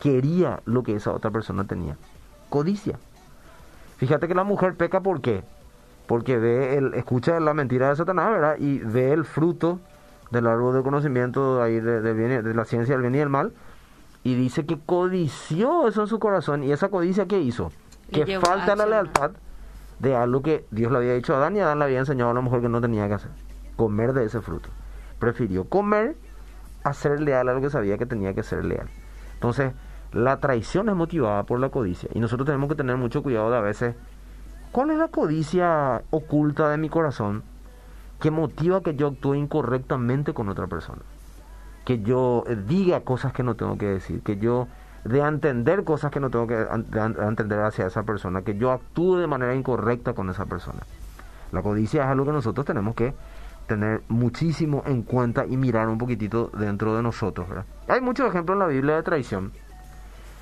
quería 0.00 0.60
lo 0.64 0.82
que 0.82 0.94
esa 0.94 1.12
otra 1.12 1.30
persona 1.30 1.64
tenía. 1.64 1.96
Codicia. 2.48 2.98
Fíjate 3.96 4.28
que 4.28 4.34
la 4.34 4.44
mujer 4.44 4.74
peca 4.74 5.00
¿por 5.00 5.20
qué? 5.20 5.42
Porque 6.06 6.38
ve 6.38 6.76
el, 6.76 6.94
escucha 6.94 7.40
la 7.40 7.54
mentira 7.54 7.88
de 7.88 7.96
Satanás, 7.96 8.30
¿verdad? 8.30 8.56
Y 8.58 8.78
ve 8.78 9.12
el 9.12 9.24
fruto 9.24 9.80
del 10.30 10.46
árbol 10.46 10.74
de 10.74 10.82
conocimiento 10.82 11.62
ahí 11.62 11.80
de, 11.80 12.00
de, 12.00 12.54
la 12.54 12.64
ciencia 12.64 12.94
del 12.94 13.02
bien 13.02 13.14
y 13.14 13.18
el 13.18 13.28
mal, 13.28 13.52
y 14.24 14.34
dice 14.34 14.66
que 14.66 14.78
codició 14.78 15.86
eso 15.86 16.02
en 16.02 16.08
su 16.08 16.18
corazón, 16.18 16.64
y 16.64 16.72
esa 16.72 16.88
codicia 16.88 17.26
que 17.26 17.40
hizo, 17.40 17.70
que 18.10 18.38
falta 18.40 18.74
la 18.76 18.86
lealtad 18.86 19.32
de 19.98 20.14
algo 20.14 20.42
que 20.42 20.66
Dios 20.70 20.92
le 20.92 20.98
había 20.98 21.14
dicho 21.14 21.34
a 21.34 21.38
Adán 21.38 21.56
y 21.56 21.60
Adán 21.60 21.78
le 21.78 21.86
había 21.86 22.00
enseñado 22.00 22.30
a 22.30 22.34
la 22.34 22.40
mujer 22.40 22.60
que 22.60 22.68
no 22.68 22.80
tenía 22.80 23.08
que 23.08 23.14
hacer, 23.14 23.30
comer 23.76 24.12
de 24.12 24.24
ese 24.24 24.40
fruto. 24.40 24.68
Prefirió 25.18 25.64
comer 25.64 26.16
a 26.84 26.92
ser 26.92 27.20
leal 27.20 27.48
a 27.48 27.54
lo 27.54 27.60
que 27.60 27.70
sabía 27.70 27.98
que 27.98 28.06
tenía 28.06 28.34
que 28.34 28.42
ser 28.42 28.64
leal. 28.64 28.88
Entonces, 29.34 29.72
la 30.12 30.38
traición 30.40 30.88
es 30.88 30.94
motivada 30.94 31.44
por 31.44 31.60
la 31.60 31.70
codicia, 31.70 32.08
y 32.12 32.20
nosotros 32.20 32.46
tenemos 32.46 32.68
que 32.68 32.74
tener 32.74 32.96
mucho 32.96 33.22
cuidado 33.22 33.50
de 33.50 33.56
a 33.56 33.60
veces, 33.60 33.94
¿cuál 34.72 34.90
es 34.90 34.98
la 34.98 35.08
codicia 35.08 36.02
oculta 36.10 36.68
de 36.68 36.76
mi 36.76 36.88
corazón? 36.88 37.42
Que 38.20 38.30
motiva 38.30 38.82
que 38.82 38.94
yo 38.94 39.08
actúe 39.08 39.34
incorrectamente 39.34 40.34
con 40.34 40.48
otra 40.48 40.66
persona. 40.66 41.02
Que 41.84 42.00
yo 42.02 42.44
eh, 42.46 42.56
diga 42.66 43.00
cosas 43.00 43.32
que 43.32 43.42
no 43.42 43.54
tengo 43.54 43.78
que 43.78 43.86
decir, 43.86 44.22
que 44.22 44.36
yo 44.38 44.68
de 45.04 45.20
entender 45.20 45.84
cosas 45.84 46.10
que 46.10 46.18
no 46.18 46.30
tengo 46.30 46.46
que 46.48 46.66
entender 47.28 47.60
hacia 47.60 47.86
esa 47.86 48.02
persona, 48.02 48.42
que 48.42 48.56
yo 48.56 48.72
actúe 48.72 49.18
de 49.18 49.26
manera 49.28 49.54
incorrecta 49.54 50.14
con 50.14 50.30
esa 50.30 50.46
persona. 50.46 50.80
La 51.52 51.62
codicia 51.62 52.02
es 52.02 52.08
algo 52.08 52.24
que 52.24 52.32
nosotros 52.32 52.66
tenemos 52.66 52.96
que 52.96 53.14
tener 53.66 54.02
muchísimo 54.08 54.82
en 54.86 55.02
cuenta 55.02 55.46
y 55.46 55.56
mirar 55.56 55.88
un 55.88 55.98
poquitito 55.98 56.50
dentro 56.58 56.96
de 56.96 57.02
nosotros. 57.02 57.46
Hay 57.88 58.00
muchos 58.00 58.28
ejemplos 58.28 58.56
en 58.56 58.58
la 58.60 58.66
Biblia 58.66 58.96
de 58.96 59.02
traición. 59.02 59.52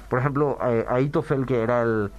Por 0.09 0.19
ejemplo, 0.19 0.59
eh, 0.63 0.85
Aitofel, 0.89 1.47
que 1.47 1.63
era 1.63 1.83
el, 1.83 2.11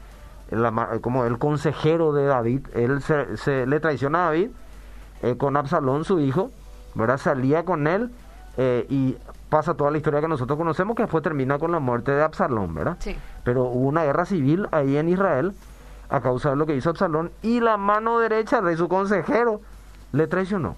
como 1.02 1.26
el 1.26 1.38
consejero 1.38 2.14
de 2.14 2.26
David, 2.26 2.68
él 2.74 3.02
se, 3.02 3.66
le 3.66 3.80
traiciona 3.80 4.24
a 4.24 4.26
David 4.26 4.50
eh, 5.22 5.36
con 5.38 5.58
Absalón, 5.58 6.06
su 6.06 6.20
hijo, 6.20 6.52
¿verdad? 6.94 7.18
salía 7.18 7.66
con 7.66 7.88
él 7.88 8.12
eh, 8.58 8.86
y 8.90 9.18
pasa 9.50 9.74
toda 9.76 9.92
la 9.92 9.98
historia 9.98 10.22
que 10.22 10.28
nosotros 10.28 10.58
conocemos, 10.58 10.96
que 10.96 11.04
después 11.04 11.24
termina 11.24 11.60
con 11.60 11.72
la 11.72 11.80
muerte 11.80 12.12
de 12.12 12.24
Absalón, 12.24 12.74
¿verdad? 12.74 12.98
Sí. 13.00 13.16
Pero 13.44 13.64
hubo 13.64 13.88
una 13.88 14.04
guerra 14.04 14.26
civil 14.26 14.68
ahí 14.72 14.98
en 14.98 15.10
Israel 15.10 15.54
a 16.10 16.22
causa 16.22 16.52
de 16.52 16.56
lo 16.56 16.66
que 16.66 16.76
hizo 16.76 16.90
Absalón 16.90 17.32
y 17.42 17.60
la 17.60 17.78
mano 17.78 18.20
derecha 18.20 18.62
de 18.62 18.78
su 18.78 18.88
consejero 18.88 19.62
le 20.12 20.28
traicionó 20.28 20.76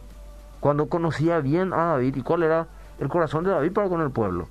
cuando 0.59 0.87
conocía 0.87 1.39
bien 1.39 1.73
a 1.73 1.85
David 1.85 2.15
y 2.17 2.21
cuál 2.21 2.43
era 2.43 2.67
el 2.99 3.09
corazón 3.09 3.43
de 3.43 3.51
David 3.51 3.71
para 3.71 3.89
con 3.89 4.01
el 4.01 4.11
pueblo. 4.11 4.47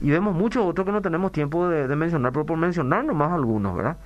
Y 0.00 0.10
vemos 0.10 0.34
muchos 0.34 0.64
otros 0.64 0.84
que 0.84 0.92
no 0.92 1.00
tenemos 1.00 1.32
tiempo 1.32 1.68
de, 1.68 1.94
mencionar, 1.96 2.32
pero 2.32 2.44
por 2.44 2.58
mencionar 2.58 3.04
nomás 3.04 3.32
algunos, 3.32 3.74
¿verdad? 3.74 3.96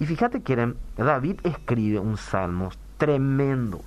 Y 0.00 0.06
fíjate 0.06 0.42
que 0.42 0.74
David 0.96 1.40
escribe 1.44 2.00
un 2.00 2.16
salmo 2.16 2.70
tremendo. 2.98 3.80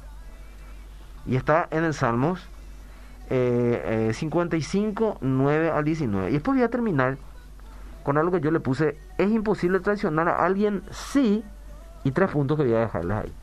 Y 1.30 1.36
está 1.36 1.68
en 1.70 1.84
el 1.84 1.94
Salmos 1.94 2.50
eh, 3.30 4.12
55, 4.14 5.10
eh, 5.10 5.18
9 5.22 5.70
al 5.70 5.84
19. 5.86 6.30
Y 6.30 6.34
después 6.34 6.58
voy 6.58 6.64
a 6.64 6.70
terminar 6.70 7.18
con 8.04 8.18
algo 8.18 8.32
que 8.32 8.42
yo 8.42 8.50
le 8.50 8.60
puse. 8.60 8.98
Es 9.20 9.30
imposible 9.30 9.80
traicionar 9.80 10.28
a 10.28 10.44
alguien, 10.44 10.82
sí. 10.90 11.44
Y 12.04 12.12
tres 12.12 12.32
puntos 12.32 12.58
que 12.58 12.64
voy 12.64 12.74
a 12.74 12.80
dejarles 12.80 13.18
ahí. 13.18 13.34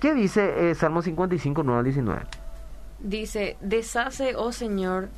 ¿Qué 0.00 0.14
dice 0.14 0.70
eh, 0.70 0.74
Salmo 0.74 1.02
55, 1.02 1.62
9 1.62 1.78
al 1.78 1.84
19? 1.84 2.20
Dice, 3.00 3.58
deshace, 3.60 4.34
oh 4.34 4.50
Señor, 4.50 5.10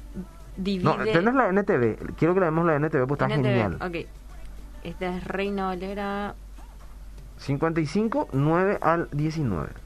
divide... 0.56 0.84
No, 0.84 1.04
tenés 1.04 1.34
la 1.34 1.48
NTV. 1.48 2.16
Quiero 2.16 2.34
que 2.34 2.40
la 2.40 2.50
la 2.50 2.76
NTV 2.76 3.06
porque 3.06 3.24
está 3.24 3.28
genial. 3.28 3.76
Ok. 3.80 4.08
Esta 4.82 5.16
es 5.16 5.24
Reina 5.24 5.66
Valera... 5.66 6.34
55, 7.36 8.28
9 8.32 8.78
al 8.80 9.08
19. 9.12 9.83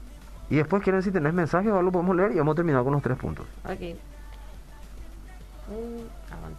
Y 0.49 0.55
después 0.55 0.81
quieren 0.83 1.03
si 1.03 1.11
tenés 1.11 1.33
mensajes 1.33 1.69
o 1.71 1.77
algo 1.77 1.91
podemos 1.91 2.15
leer 2.15 2.31
y 2.31 2.37
vamos 2.37 2.53
a 2.53 2.55
terminar 2.55 2.83
con 2.83 2.93
los 2.93 3.01
tres 3.01 3.17
puntos. 3.17 3.45
Ok. 3.65 3.97
Uh, 5.69 6.01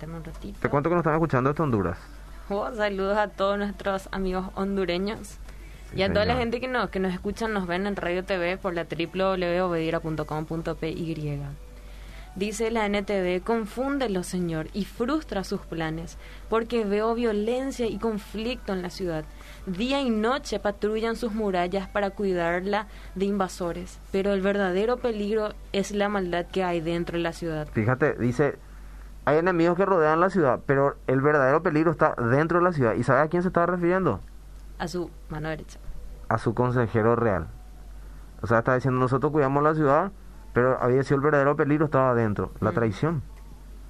un 0.07 0.25
ratito. 0.25 0.59
Te 0.61 0.69
cuento 0.69 0.89
que 0.89 0.95
nos 0.95 1.03
están 1.03 1.15
escuchando 1.15 1.51
desde 1.51 1.63
Honduras. 1.63 1.99
Oh, 2.49 2.71
saludos 2.75 3.19
a 3.19 3.29
todos 3.29 3.59
nuestros 3.59 4.09
amigos 4.13 4.47
hondureños. 4.55 5.39
y 5.95 6.03
a 6.03 6.13
toda 6.13 6.25
la 6.25 6.37
gente 6.37 6.61
que 6.61 6.69
nos, 6.69 6.91
que 6.91 7.01
nos 7.01 7.13
escuchan, 7.13 7.53
nos 7.53 7.67
ven 7.67 7.87
en 7.87 7.97
Radio 7.97 8.25
TV 8.25 8.57
por 8.59 8.75
la 8.75 8.85
www.obedira.com.py. 8.85 11.70
Dice 12.37 12.71
la 12.71 12.87
NTV, 12.87 13.43
confúndelo, 13.43 14.23
Señor, 14.23 14.69
y 14.73 14.85
frustra 14.85 15.43
sus 15.43 15.63
planes, 15.63 16.17
porque 16.49 16.85
veo 16.85 17.15
violencia 17.15 17.87
y 17.87 17.99
conflicto 17.99 18.73
en 18.73 18.83
la 18.83 18.91
ciudad. 18.91 19.25
Día 19.67 20.01
y 20.01 20.11
noche 20.11 20.61
patrullan 20.61 21.17
sus 21.17 21.35
murallas 21.35 21.89
para 21.89 22.11
cuidarla 22.11 22.87
de 23.17 23.25
invasores, 23.25 23.99
pero 24.13 24.33
el 24.33 24.43
verdadero 24.43 24.99
peligro 24.99 25.55
es 25.73 25.91
la 25.91 26.09
maldad 26.09 26.47
que 26.47 26.63
hay 26.63 26.81
dentro 26.81 27.19
de 27.19 27.25
la 27.25 27.33
ciudad. 27.33 27.69
Fíjate, 27.73 28.15
dice, 28.15 28.59
hay 29.25 29.39
enemigos 29.39 29.77
que 29.77 29.85
rodean 29.85 30.21
la 30.21 30.31
ciudad, 30.31 30.61
pero 30.67 30.97
el 31.09 31.21
verdadero 31.21 31.63
peligro 31.63 31.91
está 31.91 32.15
dentro 32.15 32.59
de 32.59 32.65
la 32.65 32.73
ciudad. 32.73 32.95
¿Y 32.95 33.03
sabe 33.03 33.21
a 33.21 33.29
quién 33.29 33.43
se 33.43 33.49
estaba 33.49 33.67
refiriendo? 33.67 34.21
A 34.79 34.87
su 34.87 35.11
mano 35.29 35.49
derecha. 35.49 35.79
A 36.29 36.39
su 36.39 36.55
consejero 36.55 37.17
real. 37.17 37.49
O 38.41 38.47
sea, 38.47 38.61
está 38.61 38.75
diciendo, 38.75 39.01
nosotros 39.01 39.33
cuidamos 39.33 39.63
la 39.63 39.75
ciudad, 39.75 40.13
pero 40.53 40.83
había 40.83 41.03
sido 41.03 41.17
el 41.17 41.23
verdadero 41.23 41.57
peligro 41.57 41.87
estaba 41.87 42.15
dentro, 42.15 42.53
la 42.61 42.73
mm. 42.73 42.75
traición. 42.75 43.23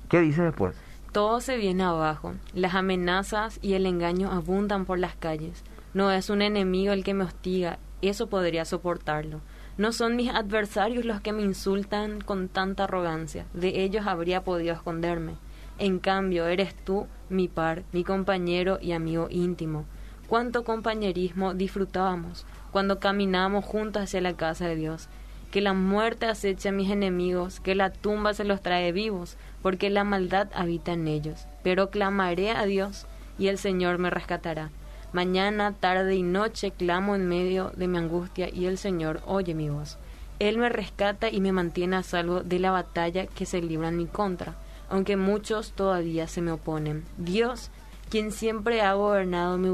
¿Qué 0.08 0.20
dice 0.20 0.42
después? 0.42 0.76
Todo 1.12 1.40
se 1.40 1.56
viene 1.56 1.82
abajo. 1.82 2.34
Las 2.54 2.74
amenazas 2.74 3.58
y 3.62 3.74
el 3.74 3.86
engaño 3.86 4.30
abundan 4.30 4.84
por 4.84 4.98
las 4.98 5.16
calles. 5.16 5.64
No 5.92 6.12
es 6.12 6.30
un 6.30 6.42
enemigo 6.42 6.92
el 6.92 7.02
que 7.02 7.14
me 7.14 7.24
hostiga, 7.24 7.78
eso 8.02 8.28
podría 8.28 8.64
soportarlo. 8.64 9.40
No 9.76 9.92
son 9.92 10.14
mis 10.14 10.30
adversarios 10.30 11.04
los 11.04 11.20
que 11.20 11.32
me 11.32 11.42
insultan 11.42 12.20
con 12.20 12.48
tanta 12.48 12.84
arrogancia, 12.84 13.46
de 13.54 13.82
ellos 13.82 14.06
habría 14.06 14.44
podido 14.44 14.74
esconderme. 14.74 15.34
En 15.78 15.98
cambio, 15.98 16.46
eres 16.46 16.74
tú, 16.74 17.06
mi 17.28 17.48
par, 17.48 17.84
mi 17.92 18.04
compañero 18.04 18.78
y 18.80 18.92
amigo 18.92 19.28
íntimo. 19.30 19.86
Cuánto 20.28 20.62
compañerismo 20.62 21.54
disfrutábamos 21.54 22.46
cuando 22.70 23.00
caminábamos 23.00 23.64
juntos 23.64 24.02
hacia 24.02 24.20
la 24.20 24.34
casa 24.34 24.66
de 24.68 24.76
Dios 24.76 25.08
que 25.50 25.60
la 25.60 25.72
muerte 25.72 26.26
aceche 26.26 26.68
a 26.68 26.72
mis 26.72 26.90
enemigos, 26.90 27.60
que 27.60 27.74
la 27.74 27.90
tumba 27.90 28.34
se 28.34 28.44
los 28.44 28.62
trae 28.62 28.92
vivos, 28.92 29.36
porque 29.62 29.90
la 29.90 30.04
maldad 30.04 30.48
habita 30.54 30.92
en 30.92 31.08
ellos. 31.08 31.46
Pero 31.62 31.90
clamaré 31.90 32.52
a 32.52 32.64
Dios, 32.64 33.06
y 33.38 33.48
el 33.48 33.58
Señor 33.58 33.98
me 33.98 34.10
rescatará. 34.10 34.70
Mañana, 35.12 35.72
tarde 35.72 36.14
y 36.14 36.22
noche 36.22 36.70
clamo 36.70 37.16
en 37.16 37.26
medio 37.26 37.72
de 37.74 37.88
mi 37.88 37.98
angustia, 37.98 38.48
y 38.48 38.66
el 38.66 38.78
Señor 38.78 39.20
oye 39.26 39.54
mi 39.54 39.68
voz. 39.68 39.98
Él 40.38 40.56
me 40.56 40.68
rescata 40.68 41.28
y 41.28 41.40
me 41.40 41.52
mantiene 41.52 41.96
a 41.96 42.02
salvo 42.02 42.40
de 42.42 42.60
la 42.60 42.70
batalla 42.70 43.26
que 43.26 43.44
se 43.44 43.60
libra 43.60 43.88
en 43.88 43.96
mi 43.96 44.06
contra, 44.06 44.54
aunque 44.88 45.16
muchos 45.16 45.72
todavía 45.72 46.28
se 46.28 46.42
me 46.42 46.52
oponen. 46.52 47.04
Dios, 47.18 47.70
quien 48.08 48.30
siempre 48.30 48.82
ha 48.82 48.94
gobernado, 48.94 49.58
me 49.58 49.70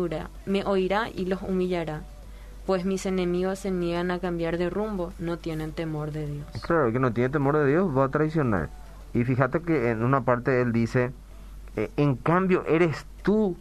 me 0.46 0.64
oirá 0.64 1.10
y 1.14 1.26
los 1.26 1.42
humillará 1.42 2.02
pues 2.66 2.84
mis 2.84 3.06
enemigos 3.06 3.60
se 3.60 3.70
niegan 3.70 4.10
a 4.10 4.18
cambiar 4.18 4.58
de 4.58 4.68
rumbo, 4.68 5.12
no 5.20 5.38
tienen 5.38 5.72
temor 5.72 6.10
de 6.10 6.26
Dios. 6.26 6.46
Claro, 6.62 6.92
que 6.92 6.98
no 6.98 7.12
tiene 7.12 7.30
temor 7.30 7.56
de 7.56 7.66
Dios 7.66 7.96
va 7.96 8.06
a 8.06 8.08
traicionar. 8.08 8.70
Y 9.14 9.24
fíjate 9.24 9.62
que 9.62 9.90
en 9.90 10.02
una 10.02 10.22
parte 10.22 10.60
él 10.60 10.72
dice, 10.72 11.12
eh, 11.76 11.90
en 11.96 12.16
cambio 12.16 12.64
eres 12.66 13.06
tú 13.22 13.56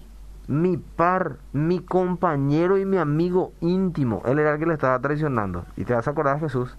mi 0.48 0.78
par, 0.78 1.38
mi 1.54 1.80
compañero 1.80 2.78
y 2.78 2.86
mi 2.86 2.98
amigo 2.98 3.54
íntimo. 3.62 4.24
Él 4.26 4.39
era 4.39 4.54
el 4.54 4.60
que 4.60 4.65
le 4.65 4.74
estaba 4.74 5.00
traicionando. 5.00 5.65
Y 5.78 5.86
te 5.86 5.94
vas 5.94 6.08
a 6.08 6.12
acordar, 6.12 6.39
Jesús. 6.39 6.76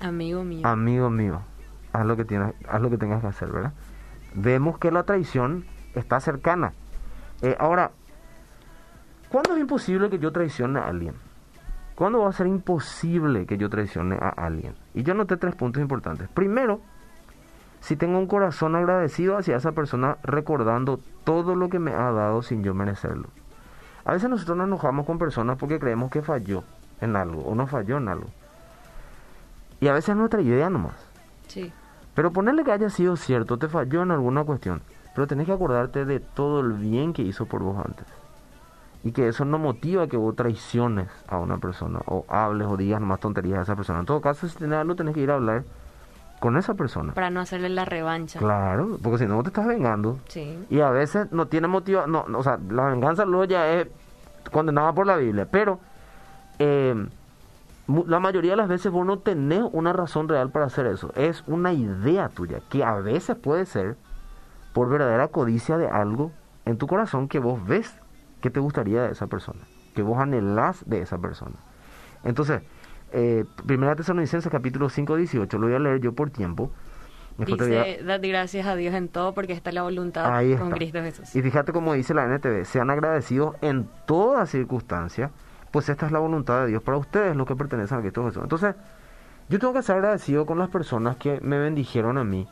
Amigo 0.00 0.44
mío. 0.44 0.66
Amigo 0.66 1.10
mío. 1.10 1.40
Haz 1.92 2.06
lo 2.06 2.16
que 2.16 2.24
tienes, 2.24 2.54
haz 2.68 2.80
lo 2.80 2.90
que 2.90 2.98
tengas 2.98 3.22
que 3.22 3.28
hacer, 3.28 3.50
¿verdad? 3.50 3.72
Vemos 4.34 4.78
que 4.78 4.90
la 4.90 5.02
traición 5.02 5.64
está 5.94 6.20
cercana. 6.20 6.72
Eh, 7.42 7.56
ahora, 7.58 7.90
¿cuándo 9.30 9.54
es 9.54 9.60
imposible 9.60 10.08
que 10.10 10.18
yo 10.18 10.30
traicione 10.32 10.78
a 10.78 10.86
alguien? 10.86 11.14
¿Cuándo 12.00 12.20
va 12.20 12.30
a 12.30 12.32
ser 12.32 12.46
imposible 12.46 13.44
que 13.44 13.58
yo 13.58 13.68
traicione 13.68 14.16
a 14.18 14.30
alguien? 14.30 14.74
Y 14.94 15.02
yo 15.02 15.12
noté 15.12 15.36
tres 15.36 15.54
puntos 15.54 15.82
importantes. 15.82 16.30
Primero, 16.30 16.80
si 17.82 17.94
tengo 17.94 18.18
un 18.18 18.26
corazón 18.26 18.74
agradecido 18.74 19.36
hacia 19.36 19.56
esa 19.58 19.72
persona 19.72 20.16
recordando 20.22 20.98
todo 21.24 21.54
lo 21.54 21.68
que 21.68 21.78
me 21.78 21.92
ha 21.92 22.10
dado 22.10 22.40
sin 22.40 22.64
yo 22.64 22.72
merecerlo. 22.72 23.28
A 24.06 24.14
veces 24.14 24.30
nosotros 24.30 24.56
nos 24.56 24.68
enojamos 24.68 25.04
con 25.04 25.18
personas 25.18 25.58
porque 25.58 25.78
creemos 25.78 26.10
que 26.10 26.22
falló 26.22 26.64
en 27.02 27.16
algo 27.16 27.42
o 27.42 27.54
no 27.54 27.66
falló 27.66 27.98
en 27.98 28.08
algo. 28.08 28.28
Y 29.78 29.88
a 29.88 29.92
veces 29.92 30.08
es 30.08 30.16
nuestra 30.16 30.40
idea 30.40 30.70
nomás. 30.70 30.96
Sí. 31.48 31.70
Pero 32.14 32.32
ponerle 32.32 32.64
que 32.64 32.72
haya 32.72 32.88
sido 32.88 33.16
cierto, 33.16 33.58
te 33.58 33.68
falló 33.68 34.04
en 34.04 34.12
alguna 34.12 34.44
cuestión. 34.44 34.80
Pero 35.14 35.26
tenés 35.26 35.44
que 35.44 35.52
acordarte 35.52 36.06
de 36.06 36.18
todo 36.18 36.60
el 36.60 36.72
bien 36.72 37.12
que 37.12 37.20
hizo 37.20 37.44
por 37.44 37.62
vos 37.62 37.76
antes 37.84 38.06
y 39.02 39.12
que 39.12 39.28
eso 39.28 39.44
no 39.44 39.58
motiva 39.58 40.06
que 40.06 40.16
vos 40.16 40.36
traiciones 40.36 41.08
a 41.26 41.38
una 41.38 41.58
persona 41.58 42.00
o 42.06 42.24
hables 42.28 42.68
o 42.68 42.76
digas 42.76 43.00
más 43.00 43.20
tonterías 43.20 43.60
a 43.60 43.62
esa 43.62 43.76
persona. 43.76 44.00
En 44.00 44.06
todo 44.06 44.20
caso, 44.20 44.46
si 44.46 44.56
tenés 44.56 44.78
algo, 44.78 44.94
tenés 44.94 45.14
que 45.14 45.20
ir 45.20 45.30
a 45.30 45.34
hablar 45.34 45.64
con 46.38 46.56
esa 46.56 46.74
persona. 46.74 47.12
Para 47.12 47.30
no 47.30 47.40
hacerle 47.40 47.68
la 47.68 47.84
revancha. 47.84 48.38
Claro, 48.38 48.98
porque 49.02 49.18
si 49.18 49.26
no 49.26 49.42
te 49.42 49.48
estás 49.48 49.66
vengando. 49.66 50.18
Sí. 50.28 50.58
Y 50.70 50.80
a 50.80 50.90
veces 50.90 51.30
no 51.32 51.46
tiene 51.46 51.68
motivo, 51.68 52.06
no, 52.06 52.26
o 52.34 52.42
sea, 52.42 52.58
la 52.70 52.86
venganza 52.86 53.24
luego 53.24 53.44
ya 53.44 53.72
es 53.72 53.88
condenada 54.50 54.92
por 54.92 55.06
la 55.06 55.16
Biblia, 55.16 55.46
pero 55.50 55.80
eh, 56.58 57.06
la 58.06 58.20
mayoría 58.20 58.52
de 58.52 58.56
las 58.56 58.68
veces 58.68 58.92
vos 58.92 59.06
no 59.06 59.18
tenés 59.18 59.64
una 59.72 59.92
razón 59.92 60.28
real 60.28 60.50
para 60.50 60.66
hacer 60.66 60.86
eso. 60.86 61.12
Es 61.14 61.44
una 61.46 61.72
idea 61.72 62.28
tuya, 62.28 62.60
que 62.68 62.84
a 62.84 62.94
veces 62.96 63.36
puede 63.36 63.66
ser 63.66 63.96
por 64.72 64.88
verdadera 64.88 65.28
codicia 65.28 65.76
de 65.78 65.88
algo 65.88 66.32
en 66.64 66.78
tu 66.78 66.86
corazón 66.86 67.28
que 67.28 67.38
vos 67.38 67.64
ves 67.66 67.94
¿Qué 68.40 68.50
te 68.50 68.60
gustaría 68.60 69.02
de 69.02 69.12
esa 69.12 69.26
persona? 69.26 69.60
¿Qué 69.94 70.02
vos 70.02 70.18
anhelás 70.18 70.88
de 70.88 71.02
esa 71.02 71.18
persona? 71.18 71.56
Entonces, 72.24 72.62
eh, 73.12 73.44
Primera 73.66 73.96
Tesalonicenses 73.96 74.50
capítulo 74.50 74.88
5, 74.88 75.16
18, 75.16 75.58
lo 75.58 75.66
voy 75.66 75.76
a 75.76 75.78
leer 75.78 76.00
yo 76.00 76.12
por 76.12 76.30
tiempo. 76.30 76.70
Dice, 77.38 78.00
dad 78.04 78.20
gracias 78.22 78.66
a 78.66 78.76
Dios 78.76 78.94
en 78.94 79.08
todo 79.08 79.32
porque 79.32 79.54
está 79.54 79.72
la 79.72 79.82
voluntad 79.82 80.42
con 80.58 80.70
Cristo 80.72 81.00
Jesús. 81.00 81.34
Y 81.34 81.40
fíjate 81.40 81.72
como 81.72 81.94
dice 81.94 82.12
la 82.12 82.24
NTV, 82.24 82.64
sean 82.66 82.90
agradecidos 82.90 83.56
en 83.62 83.88
toda 84.06 84.44
circunstancia, 84.44 85.30
pues 85.70 85.88
esta 85.88 86.04
es 86.04 86.12
la 86.12 86.18
voluntad 86.18 86.60
de 86.62 86.66
Dios 86.66 86.82
para 86.82 86.98
ustedes, 86.98 87.34
los 87.36 87.46
que 87.46 87.56
pertenecen 87.56 87.98
a 87.98 88.00
Cristo 88.02 88.24
Jesús. 88.26 88.42
Entonces, 88.42 88.74
Yo 89.48 89.58
tengo 89.58 89.72
que 89.72 89.82
ser 89.82 89.96
agradecido 89.96 90.46
con 90.46 90.58
las 90.58 90.68
personas 90.68 91.16
que 91.16 91.40
me 91.40 91.58
bendijeron 91.58 92.18
a 92.18 92.24
mí, 92.24 92.46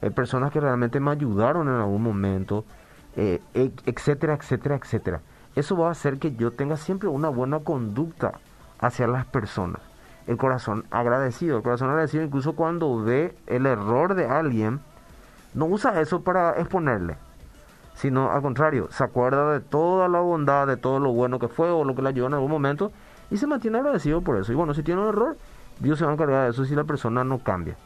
eh, 0.00 0.10
personas 0.10 0.50
que 0.50 0.58
realmente 0.58 0.98
me 0.98 1.12
ayudaron 1.12 1.68
en 1.68 1.74
algún 1.74 2.02
momento, 2.02 2.64
eh, 3.16 3.40
e- 3.54 3.72
etcétera, 3.86 4.34
etcétera, 4.34 4.76
etcétera. 4.76 5.20
Eso 5.54 5.76
va 5.76 5.88
a 5.88 5.92
hacer 5.92 6.18
que 6.18 6.34
yo 6.34 6.50
tenga 6.50 6.76
siempre 6.76 7.08
una 7.08 7.28
buena 7.28 7.60
conducta 7.60 8.32
hacia 8.80 9.06
las 9.06 9.26
personas. 9.26 9.80
El 10.26 10.36
corazón 10.36 10.84
agradecido, 10.90 11.56
el 11.56 11.62
corazón 11.62 11.90
agradecido 11.90 12.24
incluso 12.24 12.54
cuando 12.54 13.02
ve 13.02 13.34
el 13.46 13.66
error 13.66 14.14
de 14.14 14.26
alguien, 14.26 14.80
no 15.54 15.66
usa 15.66 16.00
eso 16.00 16.22
para 16.22 16.52
exponerle, 16.58 17.16
sino 17.94 18.30
al 18.30 18.40
contrario, 18.40 18.88
se 18.90 19.04
acuerda 19.04 19.52
de 19.52 19.60
toda 19.60 20.08
la 20.08 20.20
bondad, 20.20 20.66
de 20.66 20.76
todo 20.76 20.98
lo 20.98 21.12
bueno 21.12 21.38
que 21.38 21.48
fue 21.48 21.70
o 21.70 21.84
lo 21.84 21.94
que 21.94 22.02
le 22.02 22.10
ayudó 22.10 22.28
en 22.28 22.34
algún 22.34 22.50
momento 22.50 22.92
y 23.30 23.36
se 23.36 23.46
mantiene 23.46 23.78
agradecido 23.78 24.22
por 24.22 24.38
eso. 24.38 24.52
Y 24.52 24.54
bueno, 24.54 24.74
si 24.74 24.82
tiene 24.82 25.02
un 25.02 25.08
error, 25.08 25.36
Dios 25.80 25.98
se 25.98 26.04
va 26.04 26.12
a 26.12 26.14
encargar 26.14 26.44
de 26.44 26.50
eso 26.50 26.64
si 26.64 26.74
la 26.74 26.84
persona 26.84 27.24
no 27.24 27.40
cambia. 27.40 27.76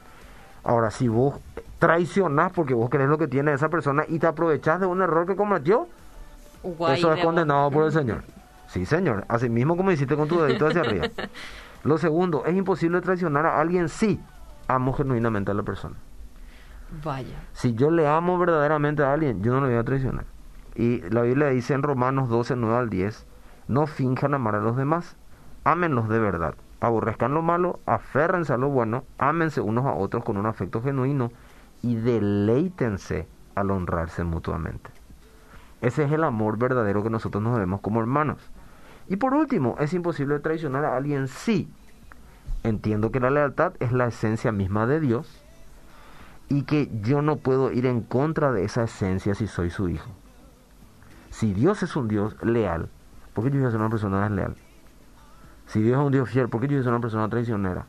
Ahora, 0.62 0.90
si 0.90 1.08
vos 1.08 1.40
traicionás 1.78 2.52
porque 2.52 2.74
vos 2.74 2.90
querés 2.90 3.08
lo 3.08 3.18
que 3.18 3.28
tiene 3.28 3.52
esa 3.52 3.68
persona 3.68 4.04
y 4.08 4.18
te 4.18 4.26
aprovechás 4.26 4.80
de 4.80 4.86
un 4.86 5.02
error 5.02 5.26
que 5.26 5.36
cometió, 5.36 5.88
Guay 6.62 6.98
eso 6.98 7.12
es 7.12 7.24
condenado 7.24 7.70
por 7.70 7.84
el 7.84 7.92
Señor. 7.92 8.22
Sí, 8.68 8.84
Señor. 8.84 9.24
Así 9.28 9.48
mismo 9.48 9.76
como 9.76 9.92
hiciste 9.92 10.16
con 10.16 10.28
tu 10.28 10.40
dedito 10.40 10.66
hacia 10.66 10.80
arriba. 10.80 11.06
Lo 11.84 11.98
segundo, 11.98 12.44
es 12.46 12.56
imposible 12.56 13.00
traicionar 13.00 13.46
a 13.46 13.60
alguien 13.60 13.88
si 13.88 14.20
amo 14.66 14.92
genuinamente 14.92 15.52
a 15.52 15.54
la 15.54 15.62
persona. 15.62 15.94
Vaya. 17.04 17.36
Si 17.52 17.74
yo 17.74 17.90
le 17.90 18.08
amo 18.08 18.38
verdaderamente 18.38 19.02
a 19.02 19.12
alguien, 19.12 19.42
yo 19.42 19.52
no 19.52 19.60
le 19.60 19.68
voy 19.68 19.76
a 19.76 19.84
traicionar. 19.84 20.24
Y 20.74 21.00
la 21.10 21.22
Biblia 21.22 21.48
dice 21.48 21.74
en 21.74 21.82
Romanos 21.82 22.28
12, 22.28 22.56
9 22.56 22.76
al 22.76 22.90
10, 22.90 23.26
no 23.68 23.86
finjan 23.86 24.34
amar 24.34 24.56
a 24.56 24.60
los 24.60 24.76
demás, 24.76 25.16
ámenlos 25.64 26.08
de 26.08 26.18
verdad, 26.18 26.54
aborrezcan 26.80 27.34
lo 27.34 27.42
malo, 27.42 27.80
aférrense 27.86 28.52
a 28.52 28.56
lo 28.56 28.68
bueno, 28.68 29.04
ámense 29.18 29.60
unos 29.60 29.86
a 29.86 29.94
otros 29.94 30.24
con 30.24 30.36
un 30.36 30.46
afecto 30.46 30.82
genuino 30.82 31.30
y 31.86 31.94
deleítense 31.94 33.28
al 33.54 33.70
honrarse 33.70 34.24
mutuamente. 34.24 34.90
Ese 35.80 36.02
es 36.02 36.10
el 36.10 36.24
amor 36.24 36.58
verdadero 36.58 37.04
que 37.04 37.10
nosotros 37.10 37.40
nos 37.40 37.54
debemos 37.54 37.80
como 37.80 38.00
hermanos. 38.00 38.38
Y 39.08 39.16
por 39.16 39.34
último, 39.34 39.76
es 39.78 39.94
imposible 39.94 40.40
traicionar 40.40 40.84
a 40.84 40.96
alguien 40.96 41.28
si 41.28 41.68
entiendo 42.64 43.12
que 43.12 43.20
la 43.20 43.30
lealtad 43.30 43.74
es 43.78 43.92
la 43.92 44.08
esencia 44.08 44.50
misma 44.50 44.88
de 44.88 44.98
Dios 44.98 45.40
y 46.48 46.62
que 46.62 46.90
yo 47.02 47.22
no 47.22 47.36
puedo 47.36 47.70
ir 47.70 47.86
en 47.86 48.00
contra 48.00 48.50
de 48.50 48.64
esa 48.64 48.82
esencia 48.82 49.36
si 49.36 49.46
soy 49.46 49.70
su 49.70 49.88
hijo. 49.88 50.10
Si 51.30 51.54
Dios 51.54 51.84
es 51.84 51.94
un 51.94 52.08
Dios 52.08 52.36
leal, 52.42 52.88
¿por 53.32 53.44
qué 53.44 53.50
yo 53.52 53.58
voy 53.58 53.68
a 53.68 53.70
ser 53.70 53.78
una 53.78 53.90
persona 53.90 54.22
desleal? 54.22 54.56
Si 55.66 55.80
Dios 55.80 56.00
es 56.00 56.04
un 56.04 56.12
Dios 56.12 56.28
fiel, 56.28 56.48
¿por 56.48 56.60
qué 56.60 56.66
yo 56.66 56.72
voy 56.72 56.80
a 56.80 56.84
ser 56.84 56.92
una 56.92 57.00
persona 57.00 57.28
traicionera? 57.28 57.86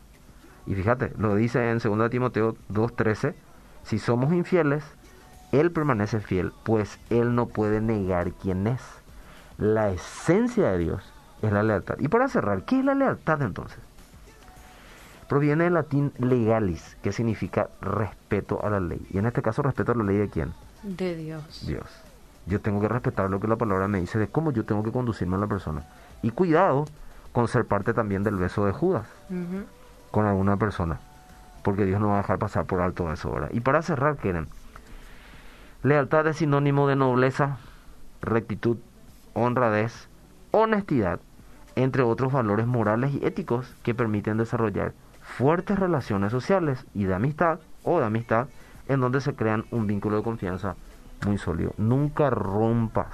Y 0.67 0.75
fíjate, 0.75 1.13
lo 1.17 1.33
dice 1.33 1.71
en 1.71 1.79
2 1.79 2.09
Timoteo 2.11 2.55
2.13, 2.71 3.33
si 3.87 3.99
somos 3.99 4.33
infieles, 4.33 4.83
Él 5.53 5.71
permanece 5.71 6.19
fiel, 6.19 6.51
pues 6.63 6.99
Él 7.09 7.35
no 7.35 7.47
puede 7.47 7.79
negar 7.79 8.33
quién 8.33 8.67
es. 8.67 8.81
La 9.57 9.89
esencia 9.89 10.71
de 10.71 10.77
Dios 10.77 11.13
es 11.41 11.51
la 11.51 11.63
lealtad. 11.63 11.95
Y 11.99 12.09
para 12.09 12.27
cerrar, 12.27 12.63
¿qué 12.65 12.79
es 12.79 12.85
la 12.85 12.95
lealtad 12.95 13.41
entonces? 13.41 13.79
Proviene 15.29 15.65
del 15.65 15.73
latín 15.73 16.11
legalis, 16.19 16.97
que 17.01 17.11
significa 17.11 17.69
respeto 17.81 18.63
a 18.63 18.69
la 18.69 18.79
ley. 18.79 19.05
Y 19.09 19.17
en 19.17 19.25
este 19.25 19.41
caso, 19.41 19.61
respeto 19.61 19.93
a 19.93 19.95
la 19.95 20.03
ley 20.03 20.17
de 20.17 20.29
quién? 20.29 20.53
De 20.83 21.15
Dios. 21.15 21.65
Dios. 21.65 21.87
Yo 22.45 22.61
tengo 22.61 22.81
que 22.81 22.87
respetar 22.87 23.29
lo 23.29 23.39
que 23.39 23.47
la 23.47 23.55
palabra 23.55 23.87
me 23.87 23.99
dice 23.99 24.19
de 24.19 24.27
cómo 24.27 24.51
yo 24.51 24.65
tengo 24.65 24.83
que 24.83 24.91
conducirme 24.91 25.35
a 25.35 25.39
la 25.39 25.47
persona. 25.47 25.83
Y 26.21 26.31
cuidado 26.31 26.85
con 27.31 27.47
ser 27.47 27.65
parte 27.65 27.93
también 27.93 28.23
del 28.23 28.35
beso 28.35 28.65
de 28.65 28.71
Judas 28.71 29.07
con 30.11 30.25
alguna 30.25 30.57
persona. 30.57 30.99
Porque 31.67 31.83
Dios 31.83 31.99
no 31.99 32.07
va 32.07 32.13
a 32.13 32.21
dejar 32.21 32.39
pasar 32.39 32.63
por 32.63 32.79
alto 32.79 33.11
eso 33.11 33.27
ahora. 33.27 33.49
Y 33.51 33.59
para 33.59 33.81
cerrar, 33.81 34.15
quieren. 34.15 34.47
Lealtad 35.83 36.25
es 36.27 36.37
sinónimo 36.37 36.87
de 36.87 36.95
nobleza, 36.95 37.57
rectitud, 38.21 38.77
honradez, 39.33 40.07
honestidad, 40.51 41.19
entre 41.75 42.03
otros 42.03 42.31
valores 42.31 42.67
morales 42.67 43.11
y 43.13 43.25
éticos 43.25 43.75
que 43.83 43.93
permiten 43.93 44.37
desarrollar 44.37 44.93
fuertes 45.21 45.77
relaciones 45.77 46.31
sociales 46.31 46.85
y 46.93 47.03
de 47.03 47.15
amistad 47.15 47.59
o 47.83 47.99
de 47.99 48.05
amistad 48.05 48.47
en 48.87 49.01
donde 49.01 49.19
se 49.19 49.35
crean 49.35 49.65
un 49.69 49.87
vínculo 49.87 50.15
de 50.15 50.23
confianza 50.23 50.77
muy 51.25 51.37
sólido. 51.37 51.73
Nunca 51.77 52.29
rompas 52.29 53.13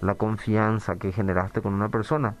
la 0.00 0.16
confianza 0.16 0.96
que 0.96 1.12
generaste 1.12 1.62
con 1.62 1.74
una 1.74 1.90
persona 1.90 2.34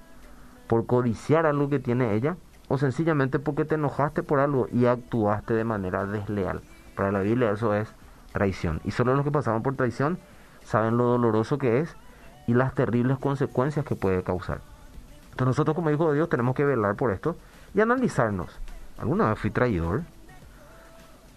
por 0.66 0.84
codiciar 0.86 1.46
algo 1.46 1.68
que 1.68 1.78
tiene 1.78 2.12
ella 2.14 2.36
o 2.72 2.78
sencillamente 2.78 3.38
porque 3.38 3.66
te 3.66 3.74
enojaste 3.74 4.22
por 4.22 4.40
algo 4.40 4.66
y 4.72 4.86
actuaste 4.86 5.52
de 5.52 5.62
manera 5.62 6.06
desleal. 6.06 6.62
Para 6.96 7.12
la 7.12 7.20
Biblia 7.20 7.50
eso 7.50 7.74
es 7.74 7.92
traición. 8.32 8.80
Y 8.82 8.92
solo 8.92 9.14
los 9.14 9.26
que 9.26 9.30
pasaron 9.30 9.62
por 9.62 9.76
traición 9.76 10.18
saben 10.64 10.96
lo 10.96 11.04
doloroso 11.04 11.58
que 11.58 11.80
es 11.80 11.94
y 12.46 12.54
las 12.54 12.74
terribles 12.74 13.18
consecuencias 13.18 13.84
que 13.84 13.94
puede 13.94 14.22
causar. 14.22 14.62
Entonces 15.24 15.48
nosotros 15.48 15.76
como 15.76 15.90
hijos 15.90 16.08
de 16.08 16.14
Dios 16.14 16.30
tenemos 16.30 16.54
que 16.54 16.64
velar 16.64 16.94
por 16.94 17.10
esto 17.10 17.36
y 17.74 17.82
analizarnos. 17.82 18.48
¿Alguna 18.96 19.28
vez 19.28 19.38
fui 19.38 19.50
traidor? 19.50 20.04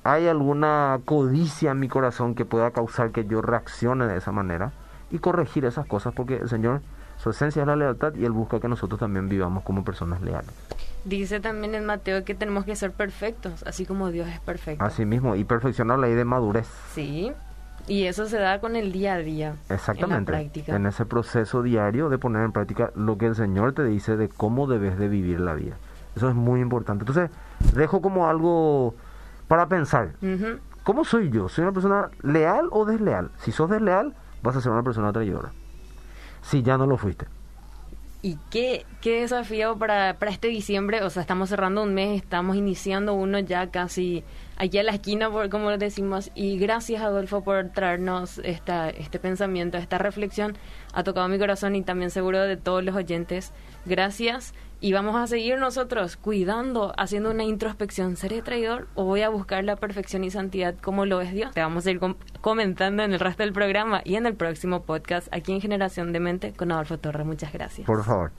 ¿Hay 0.06 0.30
alguna 0.30 1.02
codicia 1.04 1.72
en 1.72 1.82
mi 1.82 1.90
corazón 1.90 2.34
que 2.34 2.46
pueda 2.46 2.72
causar 2.72 3.12
que 3.12 3.26
yo 3.26 3.42
reaccione 3.42 4.08
de 4.08 4.16
esa 4.16 4.32
manera? 4.32 4.72
Y 5.12 5.20
corregir 5.20 5.66
esas 5.66 5.86
cosas 5.86 6.14
porque 6.14 6.38
el 6.38 6.48
Señor, 6.48 6.82
su 7.18 7.30
esencia 7.32 7.64
es 7.64 7.68
la 7.68 7.76
lealtad 7.76 8.14
y 8.16 8.24
Él 8.24 8.32
busca 8.32 8.62
que 8.62 8.70
nosotros 8.70 9.02
también 9.02 9.28
vivamos 9.28 9.66
como 9.66 9.84
personas 9.84 10.22
leales. 10.22 10.54
Dice 11.06 11.40
también 11.40 11.76
en 11.76 11.86
Mateo 11.86 12.26
que 12.26 12.34
tenemos 12.34 12.66
que 12.66 12.76
ser 12.76 12.92
perfectos, 12.92 13.64
así 13.68 13.86
como 13.86 14.10
Dios 14.10 14.28
es 14.28 14.40
perfecto. 14.40 14.84
Así 14.84 15.06
mismo, 15.06 15.36
y 15.36 15.44
perfeccionar 15.44 16.00
la 16.00 16.08
ley 16.08 16.16
de 16.16 16.26
madurez. 16.26 16.68
Sí. 16.94 17.32
Y 17.88 18.06
eso 18.06 18.26
se 18.26 18.40
da 18.40 18.60
con 18.60 18.76
el 18.76 18.92
día 18.92 19.14
a 19.14 19.18
día. 19.20 19.56
Exactamente. 19.70 20.16
En 20.16 20.22
la 20.22 20.26
práctica. 20.26 20.76
En 20.76 20.88
ese 20.88 21.06
proceso 21.06 21.62
diario 21.62 22.10
de 22.10 22.18
poner 22.18 22.44
en 22.44 22.52
práctica 22.52 22.92
lo 22.96 23.20
que 23.20 23.28
el 23.28 23.36
Señor 23.36 23.74
te 23.74 23.84
dice 23.84 24.18
de 24.18 24.28
cómo 24.30 24.66
debes 24.66 24.98
de 24.98 25.08
vivir 25.08 25.40
la 25.40 25.54
vida. 25.54 25.76
Eso 26.16 26.28
es 26.28 26.34
muy 26.34 26.62
importante. 26.62 27.04
Entonces, 27.04 27.30
dejo 27.76 28.02
como 28.02 28.28
algo 28.28 28.96
para 29.48 29.68
pensar. 29.68 30.14
¿Cómo 30.84 31.06
soy 31.06 31.30
yo? 31.30 31.50
¿Soy 31.50 31.64
una 31.64 31.74
persona 31.74 32.10
leal 32.24 32.70
o 32.72 32.86
desleal? 32.86 33.30
Si 33.38 33.52
sos 33.52 33.70
desleal, 33.70 34.16
vas 34.42 34.56
a 34.56 34.62
ser 34.62 34.72
una 34.72 34.82
persona 34.82 35.14
traidora. 35.14 35.52
Si 36.42 36.64
ya 36.64 36.80
no 36.80 36.88
lo 36.88 36.98
fuiste. 36.98 37.28
¿Y 38.26 38.40
qué, 38.50 38.88
qué 39.02 39.22
desafío 39.22 39.78
para, 39.78 40.18
para 40.18 40.32
este 40.32 40.48
diciembre? 40.48 41.04
O 41.04 41.12
sea, 41.12 41.22
estamos 41.22 41.50
cerrando 41.50 41.84
un 41.84 41.94
mes, 41.94 42.24
estamos 42.24 42.56
iniciando 42.56 43.14
uno 43.14 43.38
ya 43.38 43.70
casi 43.70 44.24
aquí 44.58 44.80
a 44.80 44.84
la 44.84 44.94
esquina, 44.94 45.30
por, 45.30 45.48
como 45.52 45.70
decimos. 45.78 46.32
Y 46.34 46.58
gracias, 46.58 47.04
Adolfo, 47.04 47.44
por 47.44 47.70
traernos 47.70 48.40
esta, 48.40 48.90
este 48.90 49.20
pensamiento, 49.20 49.78
esta 49.78 50.00
reflexión. 50.00 50.58
Ha 50.92 51.04
tocado 51.04 51.28
mi 51.28 51.38
corazón 51.38 51.76
y 51.76 51.84
también 51.84 52.10
seguro 52.10 52.42
de 52.42 52.58
todos 52.58 52.84
los 52.84 52.96
oyentes. 52.96 53.54
Gracias. 53.86 54.56
Y 54.82 54.94
vamos 54.94 55.16
a 55.16 55.26
seguir 55.28 55.58
nosotros 55.58 56.18
cuidando, 56.18 56.94
haciendo 56.98 57.32
una 57.32 57.44
introspección. 57.44 58.18
¿Seré 58.18 58.42
traidor 58.42 58.88
o 58.96 59.06
voy 59.06 59.22
a 59.22 59.30
buscar 59.30 59.64
la 59.64 59.76
perfección 59.78 60.24
y 60.24 60.32
santidad 60.32 60.76
como 60.82 61.06
lo 61.06 61.22
es 61.22 61.32
Dios? 61.32 61.52
Te 61.54 61.62
vamos 61.62 61.86
a 61.88 61.92
ir 61.92 62.00
com- 62.00 62.16
comentando 62.42 63.02
en 63.04 63.14
el 63.14 63.20
resto 63.20 63.44
del 63.44 63.54
programa 63.54 64.02
y 64.04 64.16
en 64.16 64.26
el 64.26 64.36
próximo 64.36 64.84
podcast 64.84 65.28
aquí 65.32 65.54
en 65.54 65.62
Generación 65.62 66.14
de 66.14 66.20
Mente 66.20 66.54
con 66.54 66.72
Adolfo 66.72 66.98
Torre. 67.00 67.24
Muchas 67.24 67.52
gracias. 67.54 67.88
Por 67.88 68.04
favor. 68.04 68.32